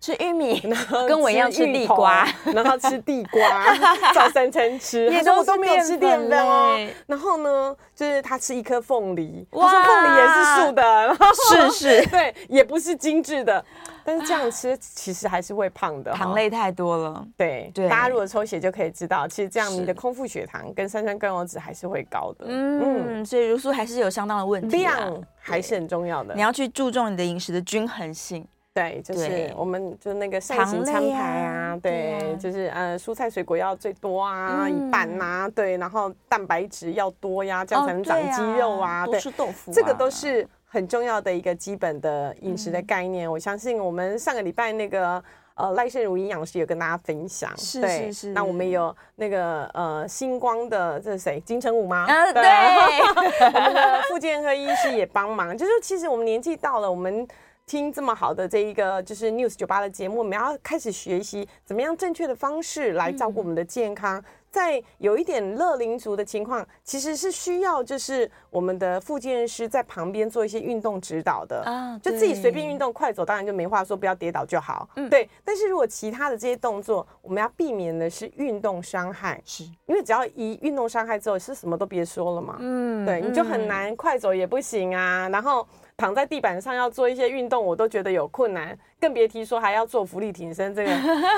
[0.00, 0.58] 吃玉米，
[1.06, 3.74] 跟我一样吃地瓜，然后吃地瓜，
[4.14, 5.06] 早三餐吃。
[5.12, 6.88] 也都我都没有吃淀粉哦。
[7.06, 13.62] 然后呢，就是他吃一颗凤梨，他说凤梨也是素的，然后是是， 对，也不是精致的。
[14.08, 17.26] 但是这样吃其实还是会胖的，糖类太多了。
[17.36, 22.46] 对对，大家如果抽血就可以知道，其实这样你的空腹血糖跟三酸甘油酯还是会高的。
[22.48, 26.34] 嗯，嗯所以茹素还是有相当的问题，量还是很重要的。
[26.34, 28.46] 你要去注重你的饮食的均衡性。
[28.72, 39.04] 对，就是我们就那个膳食餐牌啊，对，就是呃蔬菜水果要最多啊，一半呐，对，然后蛋白质要多呀，这样才能长肌肉啊。
[39.04, 40.48] 对，吃豆腐，这个都是。
[40.68, 45.22] 很重要的一个基本的饮食的概念，嗯、我相信我们上个礼拜那个
[45.54, 48.28] 呃赖胜如营养师有跟大家分享，是是是。
[48.32, 51.40] 那我们有那个呃星光的这是谁？
[51.40, 52.04] 金城武吗？
[52.06, 52.42] 啊，对。
[53.54, 57.26] 我们的附健科医师也帮忙，就是其实我们年纪到了，我们
[57.66, 64.18] 听这么好的这一个就是 News 九八的节目，我们要开始学习怎么样正确的方式来照顾我们的健康。
[64.18, 74.88] 嗯在有一点乐龄族的情况，其实是需要就是我们的复健师在旁边做一些运动指导的啊，就自己随便运动快走，当然就没话说，不要跌倒就好。
[74.96, 75.28] 嗯，对。
[75.44, 82.56] 但是如果其他的这些动作，我们要避免的是运动伤害，是因为只要一运动伤害之后，是什么都别说了嘛。
[82.60, 85.66] 嗯，对，你就很难快走也不行啊，然后。
[85.98, 90.72] 躺在地板上要做一些运动，我都觉得有困难，更别提说还要做浮力挺身。
[90.72, 90.90] 这个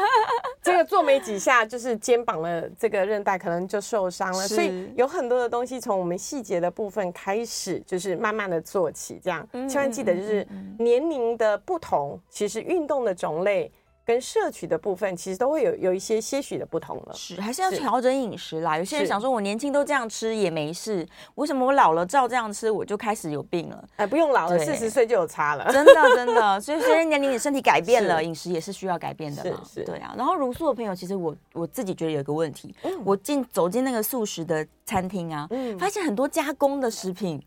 [0.62, 4.46] 这个做没几下，就是肩膀的这个韧带可能就受伤了。
[4.46, 9.18] 所以有很多的东西从我们细节的部分开始，就是慢慢的做起。
[9.24, 10.46] 这样，千万记得就是
[10.78, 13.72] 年龄的不同，其实运动的种类。
[14.10, 18.76] 跟摄取的部分其实都会有有一些些许的不同了，是还是要调整饮食啦。
[18.76, 23.88] 有些人想说，我年轻都这样吃也没事，为什么我老了照这样吃我就开始有病了？
[23.94, 26.60] 哎，不用老了，四十岁就有差了，真的真的。
[26.60, 29.62] 所以随着年龄，你身体改变了，饮食也是需要改变的嘛。
[29.64, 30.12] 是是，对啊。
[30.18, 37.40] 然后茹素的朋友，其实我我自己觉得有一个问题，我进走进那个素食的餐厅啊，发现很多加工的食品。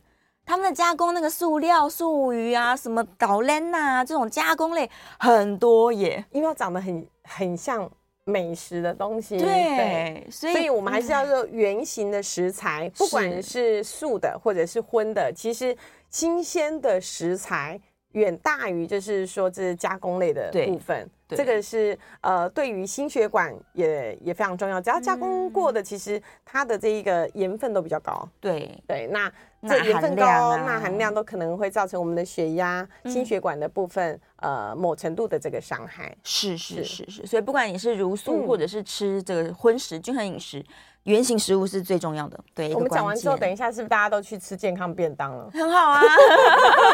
[0.46, 7.90] 他们的加工那个塑料、素鱼啊，什么岛链呐，这种加工类很多耶，因为它长得很很像
[8.26, 9.38] 美食的东西。
[9.38, 15.76] 对，对所以所以我们还是要用原形的食材，不管是素的或者是荤的，其实
[16.10, 17.80] 新鲜的食材
[18.12, 21.10] 远大于就是说这是加工类的部分。
[21.30, 24.80] 这个是呃，对于心血管也也非常重要。
[24.80, 28.30] 只要加工过的，其实它的这一个盐分都比较高。
[28.39, 29.32] 对对，那
[29.68, 36.16] 这盐分高，钠含量都可能会造成我们的血压、心血管的部分呃某程度的这个伤害。
[36.24, 40.64] 是是是是，所以不管你是茹素或者是吃这个荤食、均衡饮食。
[41.04, 42.39] 原型食物是最重要的。
[42.56, 45.49] 对，我们讲完之后，等一下是不是大家都去吃健康便当了？
[45.54, 46.01] 很好啊，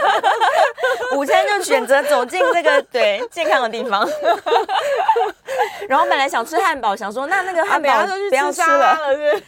[1.16, 4.08] 午餐就选择走进这个 对健康的地方。
[5.88, 8.98] 然后本来想吃汉堡，想说那那个汉堡不要吃了。
[9.16, 9.42] 对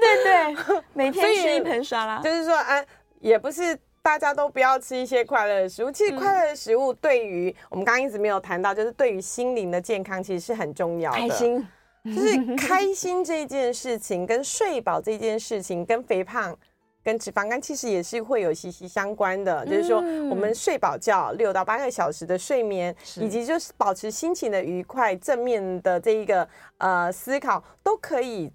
[0.00, 2.18] 对对，每天吃一盆沙拉。
[2.20, 2.82] 就是说，啊，
[3.20, 5.90] 也不是大家都不要吃一些快乐的食物。
[5.90, 11.18] 其实快乐的食物对于、嗯、我们刚刚一直没有谈到，就是对于心灵的健康其实是很重要的。
[11.18, 11.66] 开心，
[12.14, 16.56] 就是开心这件事情，跟睡饱这件事情，跟肥胖。
[17.04, 19.98] 跟脂肪肝其实也是会有息息相关的，嗯、就是说
[20.28, 26.46] 我们睡饱觉六到八个小时的睡眠，以及就是保持心情的愉快、正面的这一个
[26.76, 28.52] 呃思考，都可以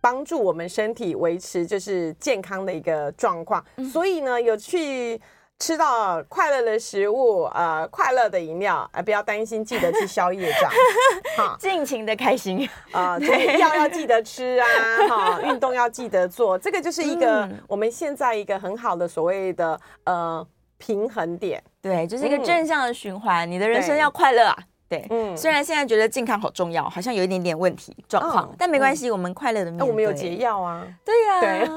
[0.00, 3.62] 帮助我们身体维持就是健康的一个状况。
[3.76, 5.20] 嗯、所以呢，有去。
[5.60, 10.70] 吃到快乐的食物，呃，快乐的饮料，呃，不要担心，记得去消业障，
[11.36, 12.66] 好，尽情的开心。
[12.90, 14.66] 啊， 呃、药要记得吃啊，
[15.06, 20.44] 哈， 运动要记得做，这个就是一个我们现在一个很好的所谓的呃
[20.78, 24.56] 平衡点，对，就是一个正向的循环，嗯、你的人生要快乐啊。
[24.90, 29.88] 对，嗯，虽然现在觉得健康好重要，好像有一点点问题状况，但没关系，我们快乐的面对。
[29.88, 31.68] 我们有解药啊，对呀，对，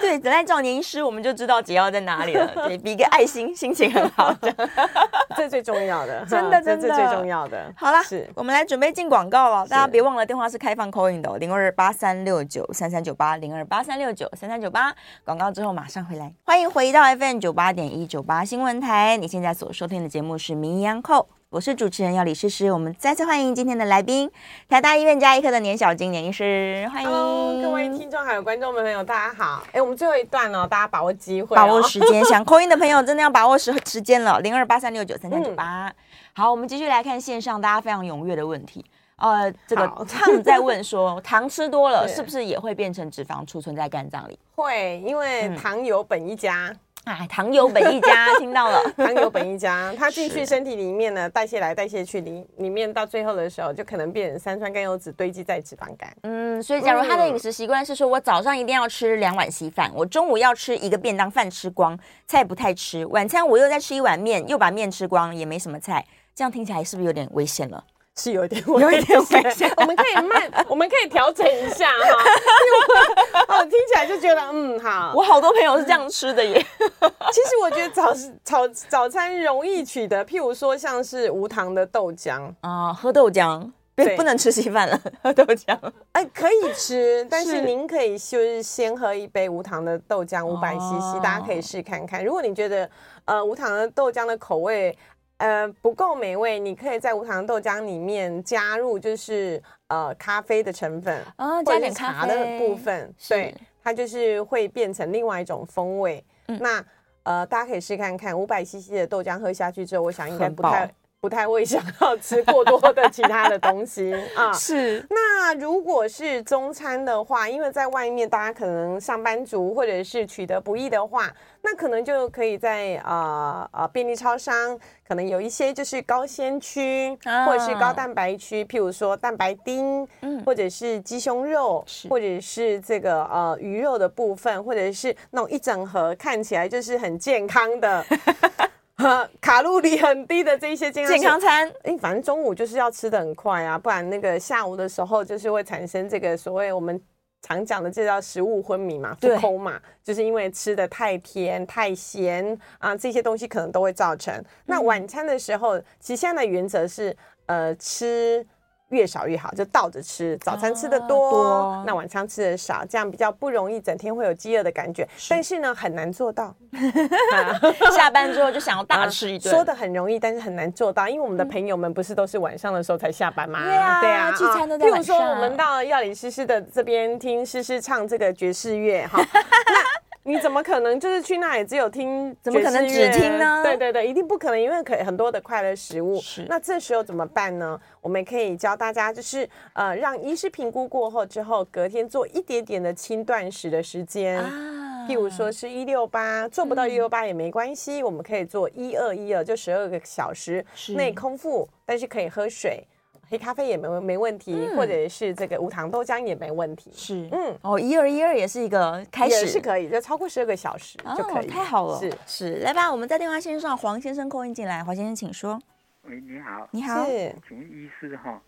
[0.00, 2.46] 对，等待找年医师，我们就知道解药在哪里了。
[2.66, 4.34] 对，比一个爱心，心情很好，
[5.36, 7.70] 这最重要的，真的，真的最重要的。
[7.76, 14.94] 好了，是我们来准备进广告了，大家别忘了电话是开放 call in 的，零二八三六九三三九八，零二八三六九三三九八。
[15.26, 21.16] 广告之后马上回来，欢迎回到 FM 九八点一九八新闻台，你现在所收听的节目是《名医央叩》。
[21.50, 24.30] 我是主持人要李诗诗，我们再次欢迎今天的来宾，
[24.68, 29.62] 台大医院加医科的年小金年医师，欢迎 Hello, 各位听众还有观众们朋友，大家好。
[29.72, 35.90] 哎，我们最后一段哦，大家把握机会、哦，把握时间，想 call in 的朋友真的要把握时时间了，零二八三六九三三九八。
[36.34, 38.84] 好，我们继续来看线上大家非常踊跃的问题。
[39.16, 44.38] 呃，这个胖在问说， 糖吃多了是不是也会变成脂肪储存在肝脏里？
[44.54, 46.68] 会，因为糖有本一家。
[46.70, 46.76] 嗯
[47.14, 56.14] 哎，糖油本一家， 听到了，糖油本一家，它进去身体里面呢，代谢来代谢去，里里面到最后的时候，就可能变成三酸甘油酯堆积在脂肪肝。
[56.22, 66.04] 嗯，所以假如他的饮食习惯是说我早上一定要吃两碗稀饭，我中午要吃一个便当饭吃光，菜不太吃，晚餐我又再吃一碗面，又把面吃光，也没什么菜，
[66.34, 67.82] 这样听起来是不是有点危险了？
[68.18, 69.72] 是有一点危险，有一点危险。
[69.76, 73.46] 我们可以慢，我们可以调整一下哈。
[73.48, 75.12] 哦，听起来就觉得嗯好。
[75.14, 76.54] 我好多朋友是这样吃的耶。
[77.30, 78.12] 其实我觉得早
[78.42, 85.78] 早早餐容易取得，譬如说像是无糖的豆浆啊，喝豆浆，对，不能吃稀饭了， 喝豆浆。
[86.12, 92.24] 哎，可以吃，但是您可以就是先喝一杯无糖的豆浆，五百 CC，大家可以试看看。
[92.24, 92.90] 如果你觉得
[93.26, 94.96] 呃无糖的豆浆的口味。
[95.38, 106.24] 呃，不够美味，你可以在无糖豆浆里面加入，就是呃咖啡的成分，啊，加点茶的部分，对，它就是会变成另外一种风味。
[106.48, 106.84] 嗯、那
[107.22, 110.92] 呃，大家可以试看看，五百 CC 的豆浆喝下去之后，我想应该不太。
[111.20, 114.52] 不太会想要吃过多的其他的东西 啊。
[114.52, 115.04] 是。
[115.10, 127.16] 那如果是中餐的话，因为在外面大家可能上班族或者是取得不易的话，那可能就可以在啊啊便利超商，可能有一些就是高纤区
[127.46, 130.06] 或者是高蛋白区，譬如说蛋白丁，
[130.46, 138.04] 或者是鸡胸肉，或者是这个呃鱼肉的部分，或者是那种一整盒看起来就是很健康的。
[139.40, 147.00] 卡路里很低的这一些健康健康餐，哎，反正中午就是要吃的很快啊，不然那个下午的时候就是会产生这个所谓我们
[147.42, 154.44] 常讲的这叫食物昏迷嘛，腹空嘛，就是因为吃的太甜太咸啊，这些东西可能都会造成。
[154.66, 158.46] 那晚餐的时候，其实现在的原则是呃吃。
[158.90, 160.36] 越少越好，就倒着吃。
[160.38, 165.06] 早餐吃的多，多那晚餐吃的少，这样比较不容易整天会有饥饿的感觉。
[165.16, 166.54] 是但是呢，很难做到。
[167.94, 173.62] 下班之后就想要大吃一顿，说的很容易，但是很难做到，因为我们的朋友们不是都是晚上的时候才下班吗？
[173.64, 175.16] 对啊，对啊，聚餐都在晚上。
[175.16, 179.18] 譬如说，我们到药理诗诗的这边听诗诗唱这个爵士乐，哈。
[179.28, 182.36] 那你怎么可能就是去那里只有听？
[182.42, 183.62] 怎么可能只听呢？
[183.62, 186.20] 对对对，一定不可能，因为可以很多的快乐食物。
[186.20, 187.80] 是，那这时候怎么办呢？
[188.02, 194.38] 我们可以教大家，就是呃，让医师评估过后之后，隔天做一点点的轻断食的时间。
[194.38, 200.62] 啊，譬如说是一六八，做不到一六八也没关系，嗯、我们可以做一二一二，就十二个小时
[200.94, 202.86] 内空腹，但是可以喝水。
[203.30, 206.90] 黑咖啡也没没问题，嗯、或者是这个无糖豆浆也没问题。
[206.94, 211.98] 是，嗯，哦，一二一二也是一个开始，也是可以，就超过十二个小时就可以，哦、太好了。
[211.98, 215.60] 是是，来吧，我们在电话线上，黄先生 call in 进来，黄先生请说。
[216.04, 218.40] 喂，你好，你好，是请问医师哈，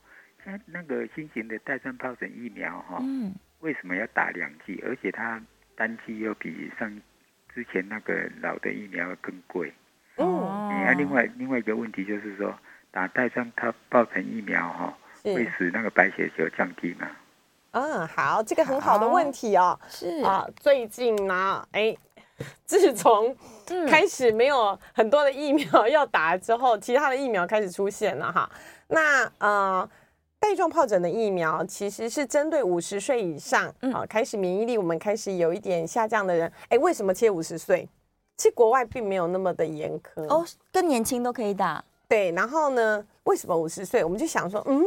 [0.44, 5.42] 像那个新型的带状疱疹疫苗哈，嗯，为什么要打两剂，而且它
[5.76, 6.90] 单剂又比上
[7.54, 9.70] 之前那个老的疫苗更贵？
[10.16, 12.58] 哦，那、嗯、另外另外一个问题就是说。
[12.90, 17.08] 打带状疱疹疫苗哈，会使那个白血球降低吗？
[17.72, 19.78] 嗯，好，这个很好的问题哦。
[19.88, 21.96] 是啊，最近呢，哎，
[22.64, 23.36] 自从
[23.88, 28.50] 开始没有很多的疫苗要打之后，其他的疫苗开始出现了哈。
[28.88, 29.88] 那呃，
[30.40, 36.52] 带状疱疹的疫苗其实是针对五十岁以上啊，开始免疫力我们开始有一点下降的人。
[36.70, 37.88] 哎，为什么切五十岁？
[38.36, 41.84] 其实国外并没有那么的严苛哦，更年轻都可以打。
[42.10, 44.04] 对，然后呢，为什么五十岁？
[44.04, 44.84] 我们就想说，嗯。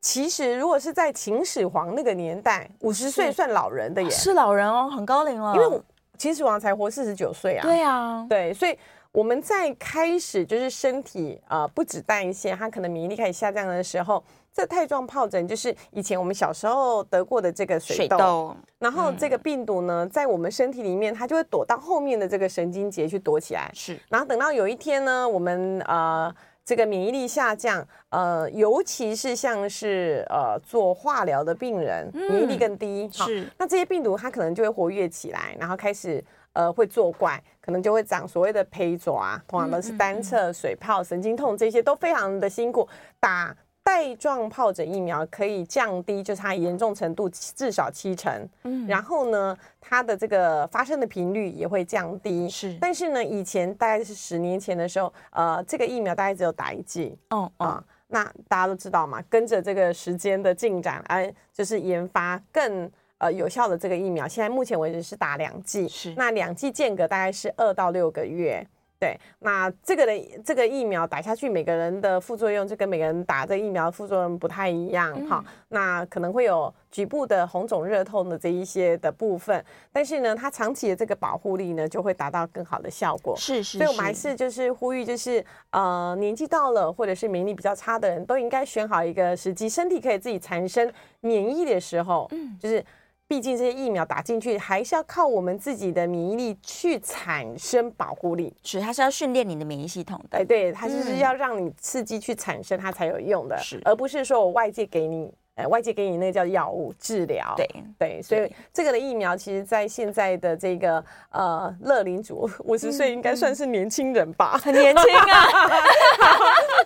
[0.00, 5.54] 其实，如果是在秦始皇那个年代，五十岁算老人的耶，是老人哦，很高龄了。
[5.54, 5.80] 因为
[6.18, 7.62] 秦始皇才活四十九岁啊。
[7.62, 8.76] 对啊，对，所以
[9.12, 14.20] 我们在开始就是身体呃不止代谢，它可能免疫力开始下降的时候，
[14.52, 18.16] 这带状疱疹就是以前我们小时候得过的这个水痘。
[18.16, 18.56] 水痘。
[18.80, 23.70] 然后这个病毒呢，在我们身体里面，它就会躲到后面的这个神经节去躲起来。
[23.72, 23.96] 是。
[24.08, 26.34] 然后等到有一天呢，我们呃。
[26.64, 33.46] 这个免疫力下降，呃，尤其是像是呃做化疗的病人，免疫力更低，嗯、是。
[33.58, 42.88] 那这些病毒它可能就会活跃起来，然后开始呃会作怪，可能就会长所谓的胚爪，通常都是单侧水泡、神经痛，这些都非常的辛苦
[43.18, 43.56] 打。
[43.84, 48.48] 带状疱疹疫苗可以降低，就是它严重程度至少七成。
[48.62, 52.48] 嗯，然后呢，它的这个发生的频率也会降低。
[52.48, 57.18] 是，但是呢，以前大概是十年前的时候，呃，这个疫苗大概只有打一剂。
[57.30, 64.28] 哦啊、呃，那大家都知道嘛，跟着这个时间的进展，哎，就是研发更呃有效的这个疫苗。
[64.28, 68.66] 现在目前为止是打两剂，是，那两剂间隔大概是二到六个月。
[69.02, 70.12] 对，那这个的
[70.44, 75.52] 这个疫苗打下去，每个人的副作用就跟每个人打这个疫苗的副作用不太一样哈、嗯。
[75.70, 83.34] 那可能会有局部的红肿热痛的这一些的部分，但是呢，它长期的这个保护力呢，就会达到更好的效果。
[83.36, 83.78] 是是，是。
[83.78, 90.88] 所以我们还是就是呼吁，就是呃，年纪到了或者是免疫力比较差的人都应该选好一个时机，身体可以自己产生
[91.22, 92.84] 免疫的时候，嗯，就是。
[93.32, 98.52] 毕竟这些疫苗打进去，还是要靠我们自己的免疫力去产生保护力。
[98.62, 100.36] 是，它是要训练你的免疫系统的。
[100.36, 103.56] 哎，对，它就是要让你刺激去产生，它才有用的。
[103.56, 105.32] 是，而不是说我外界给你。
[105.54, 115.46] 呃，外界给你那个叫药物治疗，对对，所以这个的疫苗，其实，在现在的这个呃乐龄组五十岁应该算是年轻人吧，嗯、很年轻啊，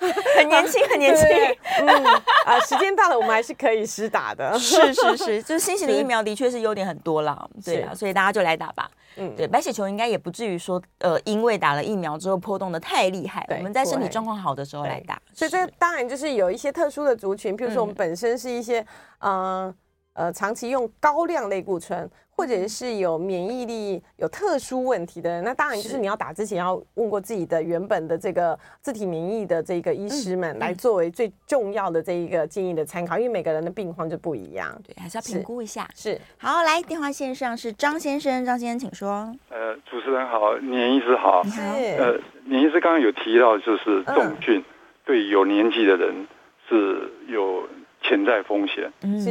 [0.36, 1.26] 很年轻，很年轻。
[1.78, 2.22] 嗯啊、
[2.54, 4.58] 呃，时间到了，我们还是可以施打的。
[4.58, 8.90] 是是是，就是新型的疫苗的确是优点很多啦，对啊，所以大家就来打吧。
[9.16, 13.46] 嗯，对，白血球应该也不至于说，呃，因为打了疫苗之后波动的太厉害。
[13.50, 18.80] 我们在身体状况好的时候来打，所以这当然就是有一些特殊的族群，譬如说我们本身是一些，
[19.20, 19.74] 嗯、呃
[20.12, 22.08] 呃，长期用高量类固醇。
[22.36, 35.88] 或者是有免疫力有特殊问题的人，那当然就是你要打之前要问过自己的原本的这个自体免疫的这个医师们来作为最重要的这一个建议的参考，因为每个人的病况就不一样，对，还是要评估一下。
[35.94, 39.34] 是，是好，来电话线上是张先生，张先生请说。
[39.48, 41.42] 呃，主持人好，年医师好。
[41.42, 41.62] 你好。
[41.72, 44.62] 呃，年医师刚刚有提到，就是重菌
[45.06, 46.26] 对有年纪的人
[46.68, 47.66] 是有
[48.02, 48.92] 潜在风险。
[49.00, 49.30] 嗯，是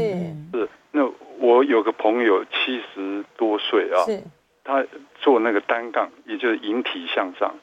[0.52, 1.08] 是那。
[1.40, 4.24] 我有个朋友七十多岁啊，是，
[4.64, 4.86] 他
[5.20, 7.54] 做那个单杠，也就是引体向上，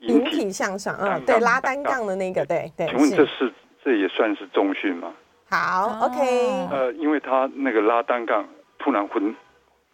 [0.00, 2.86] 引体向上啊，对，拉单杠的那个，对对。
[2.88, 3.52] 请问这是
[3.82, 5.12] 这也算是重训吗？
[5.50, 6.68] 好，OK。
[6.70, 8.46] 呃，因为他那个拉单杠
[8.78, 9.34] 突然昏，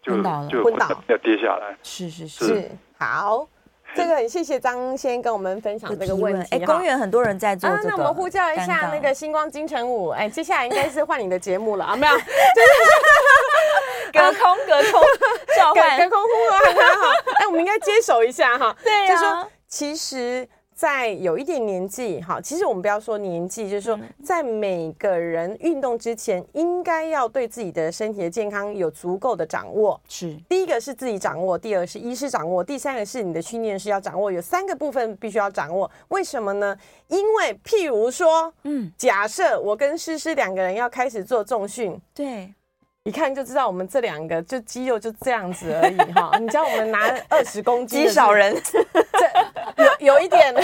[0.03, 0.17] 就
[0.49, 3.49] 就昏倒要跌下来，是是是，是好。
[3.95, 6.57] 这个很谢谢张先跟我们分享这个问题。
[6.57, 10.09] 哎，公园很多人在做、这个、啊，那我们呼叫一下那个星光金城武。
[10.09, 12.13] 哎，接下来应该是换你的节目了啊，没有？
[12.17, 15.03] 就 是隔空隔空
[15.57, 16.59] 叫唤， 隔空呼啊。
[17.39, 18.77] 哎，我们应该接手一下哈。
[18.83, 20.49] 对呀、啊，就说其实。
[20.75, 30.01] 在有一点年纪，哈，其实我们不要说年纪，就是说，在每个人运动之前，应该要对自己的身体的健康有足够的掌握。
[30.09, 35.89] 是，第一个是自己掌握，第二个是医师掌握，第三个是你的训练师要掌握，有三个部分必须要掌握。
[36.09, 36.77] 为什么呢？
[37.07, 42.53] 因为譬如说，嗯，假设我跟诗诗两个人要开始做重训，对。
[43.05, 46.37] 一看就知道，我们这两个就肌肉就这样子而已哈。
[46.41, 50.55] 你知道我们拿二十公斤，肌少人，这有有一点，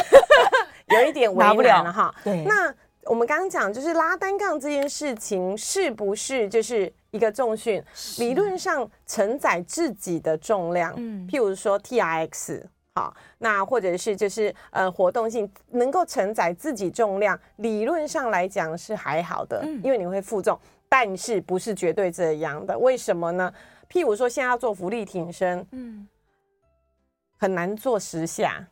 [0.88, 2.14] 有一点为难了哈。
[2.24, 2.74] 对，那
[3.04, 7.82] 我们刚刚讲就是拉单杠这件事情，是不是就是一个重训？
[8.18, 12.62] 理论上承载自己的重量，嗯，譬如说 TRX，
[12.94, 20.58] 好，那或者是就是呃活动性能够承载自己重量，理论上来讲是还好的，因为你会负重。
[20.90, 22.76] 但是不是绝对这样的？
[22.76, 23.50] 为什么呢？
[23.88, 26.06] 譬如说，现在要做浮力挺身，嗯，
[27.38, 28.66] 很难做十下，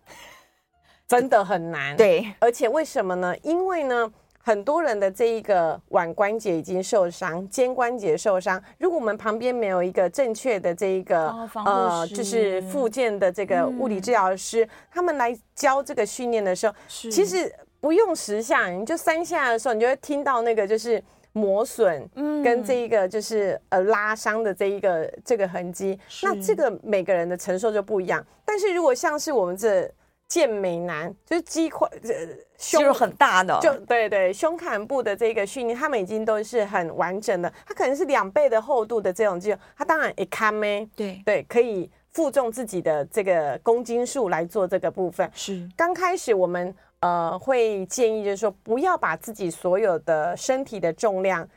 [1.07, 1.97] 真的很难。
[1.97, 3.35] 对，而且为什么呢？
[3.45, 8.61] 因为呢，很多人的这一个腕关节已经受伤，肩关节受伤。
[8.79, 21.03] 如果我们旁边没有一个正确的这一个、哦、呃，就是复健的这个物理治疗师，嗯、他们来教这个训练的时候，其实不用十下，你就三下的时候，你就会听到那个就是
[21.39, 25.99] 磨损，嗯跟这一个就是呃拉伤的这一个这个痕迹。
[26.23, 28.25] 那这个每个人的承受就不一样。
[28.45, 29.91] 但是如果像是我们这。
[30.29, 32.13] 健美男就是肌块，呃，
[32.59, 37.51] 胸很大的，就对对，胸坎部的这个训练，他们已经都是很完整的。
[37.65, 45.27] 他可能是两倍的厚度的这种肌肉，他当然也堪咩，对对，可以负重自己的这个公斤数来做这个部分。
[45.33, 51.49] 是刚开始我们呃会建议就是说，不要把自己所有的身体的重量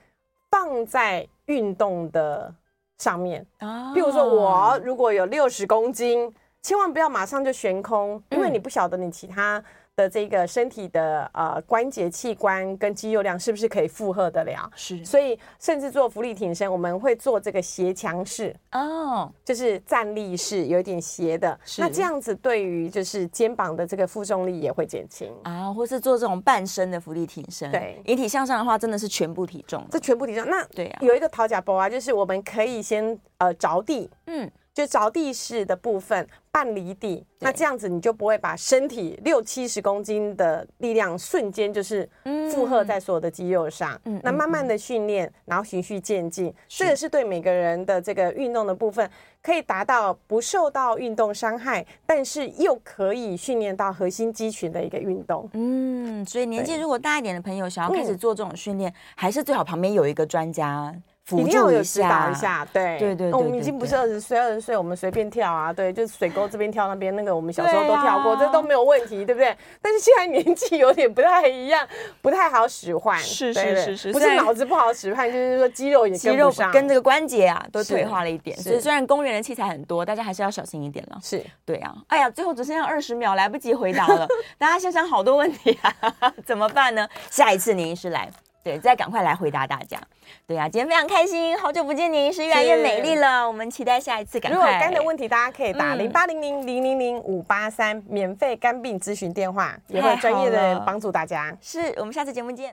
[0.49, 2.53] 放在运动的
[2.97, 3.93] 上面啊。
[3.93, 6.33] 比如说我如果有六十公斤。
[6.63, 9.63] 千万不要马上就悬空，因为你不晓得你其他
[9.95, 14.69] 的这个身体的呃关节器官跟肌肉量是不是可以负荷得了。
[14.75, 21.59] 是，所以甚至做浮力挺身，我们会做这个斜墙式哦，就是站立式，有点斜的。
[21.77, 27.69] 那这样子对于就是肩膀的这个负重力也会减轻啊，或是做这种半身的浮力挺身。
[27.71, 30.45] 对，引体向上的话，真的是全部体重，这全部体重。
[30.47, 34.49] 那对呀，有一个讨价包啊，就是我们可以先呃着地，嗯。
[34.74, 42.09] 就着地式的部分，半离地，那这样子你就不会把身体六七十公斤的力量瞬间就是
[42.49, 43.99] 负荷在所有的肌肉上。
[44.05, 49.09] 嗯，那慢慢的训练，然后循序渐进，这个是对每个人的这个运动的部分，
[49.43, 55.49] 可以达到不受到运动伤害，但是又可以训练到核心肌群的一个运动。
[55.51, 60.95] 嗯，所以年纪如果大一点的朋友想要开始做这种训练，还是最好旁边有一个专家。
[61.30, 69.55] 一定要有指导一下，对对对，我们已经不是二十岁，二十岁我们随便跳啊，对，就是水沟这边跳那边，那个我们小时候都跳过，这都没有问题，对不对？
[69.82, 71.88] 但是现在年纪有点不太一样，
[72.22, 81.19] 不太好使唤，是是是是，不是脑子不好使唤，就是说肌肉也肌肉跟这个关节啊都退化了一点，所以虽然公园的器材很多，大家还是要小心一点了。
[81.24, 87.07] 是对啊，哎呀，最后只剩下二十秒，来不及回答了， 大家想想好多问题啊， 怎么办呢？
[87.30, 88.30] 下一次年医师来。
[88.64, 89.97] 对，再赶快来回答大家。
[90.45, 93.47] 对呀、啊，今天非常开心，好久不见，您，是越来越美丽了。
[93.47, 94.39] 我们期待下一次。
[94.39, 94.55] 赶快。
[94.55, 101.55] 如果有肝的问题，大家可以打零八零零零零零五八三免费肝病咨询电话，也会专业的人帮助大家。
[101.62, 102.70] 是我们下次节目见。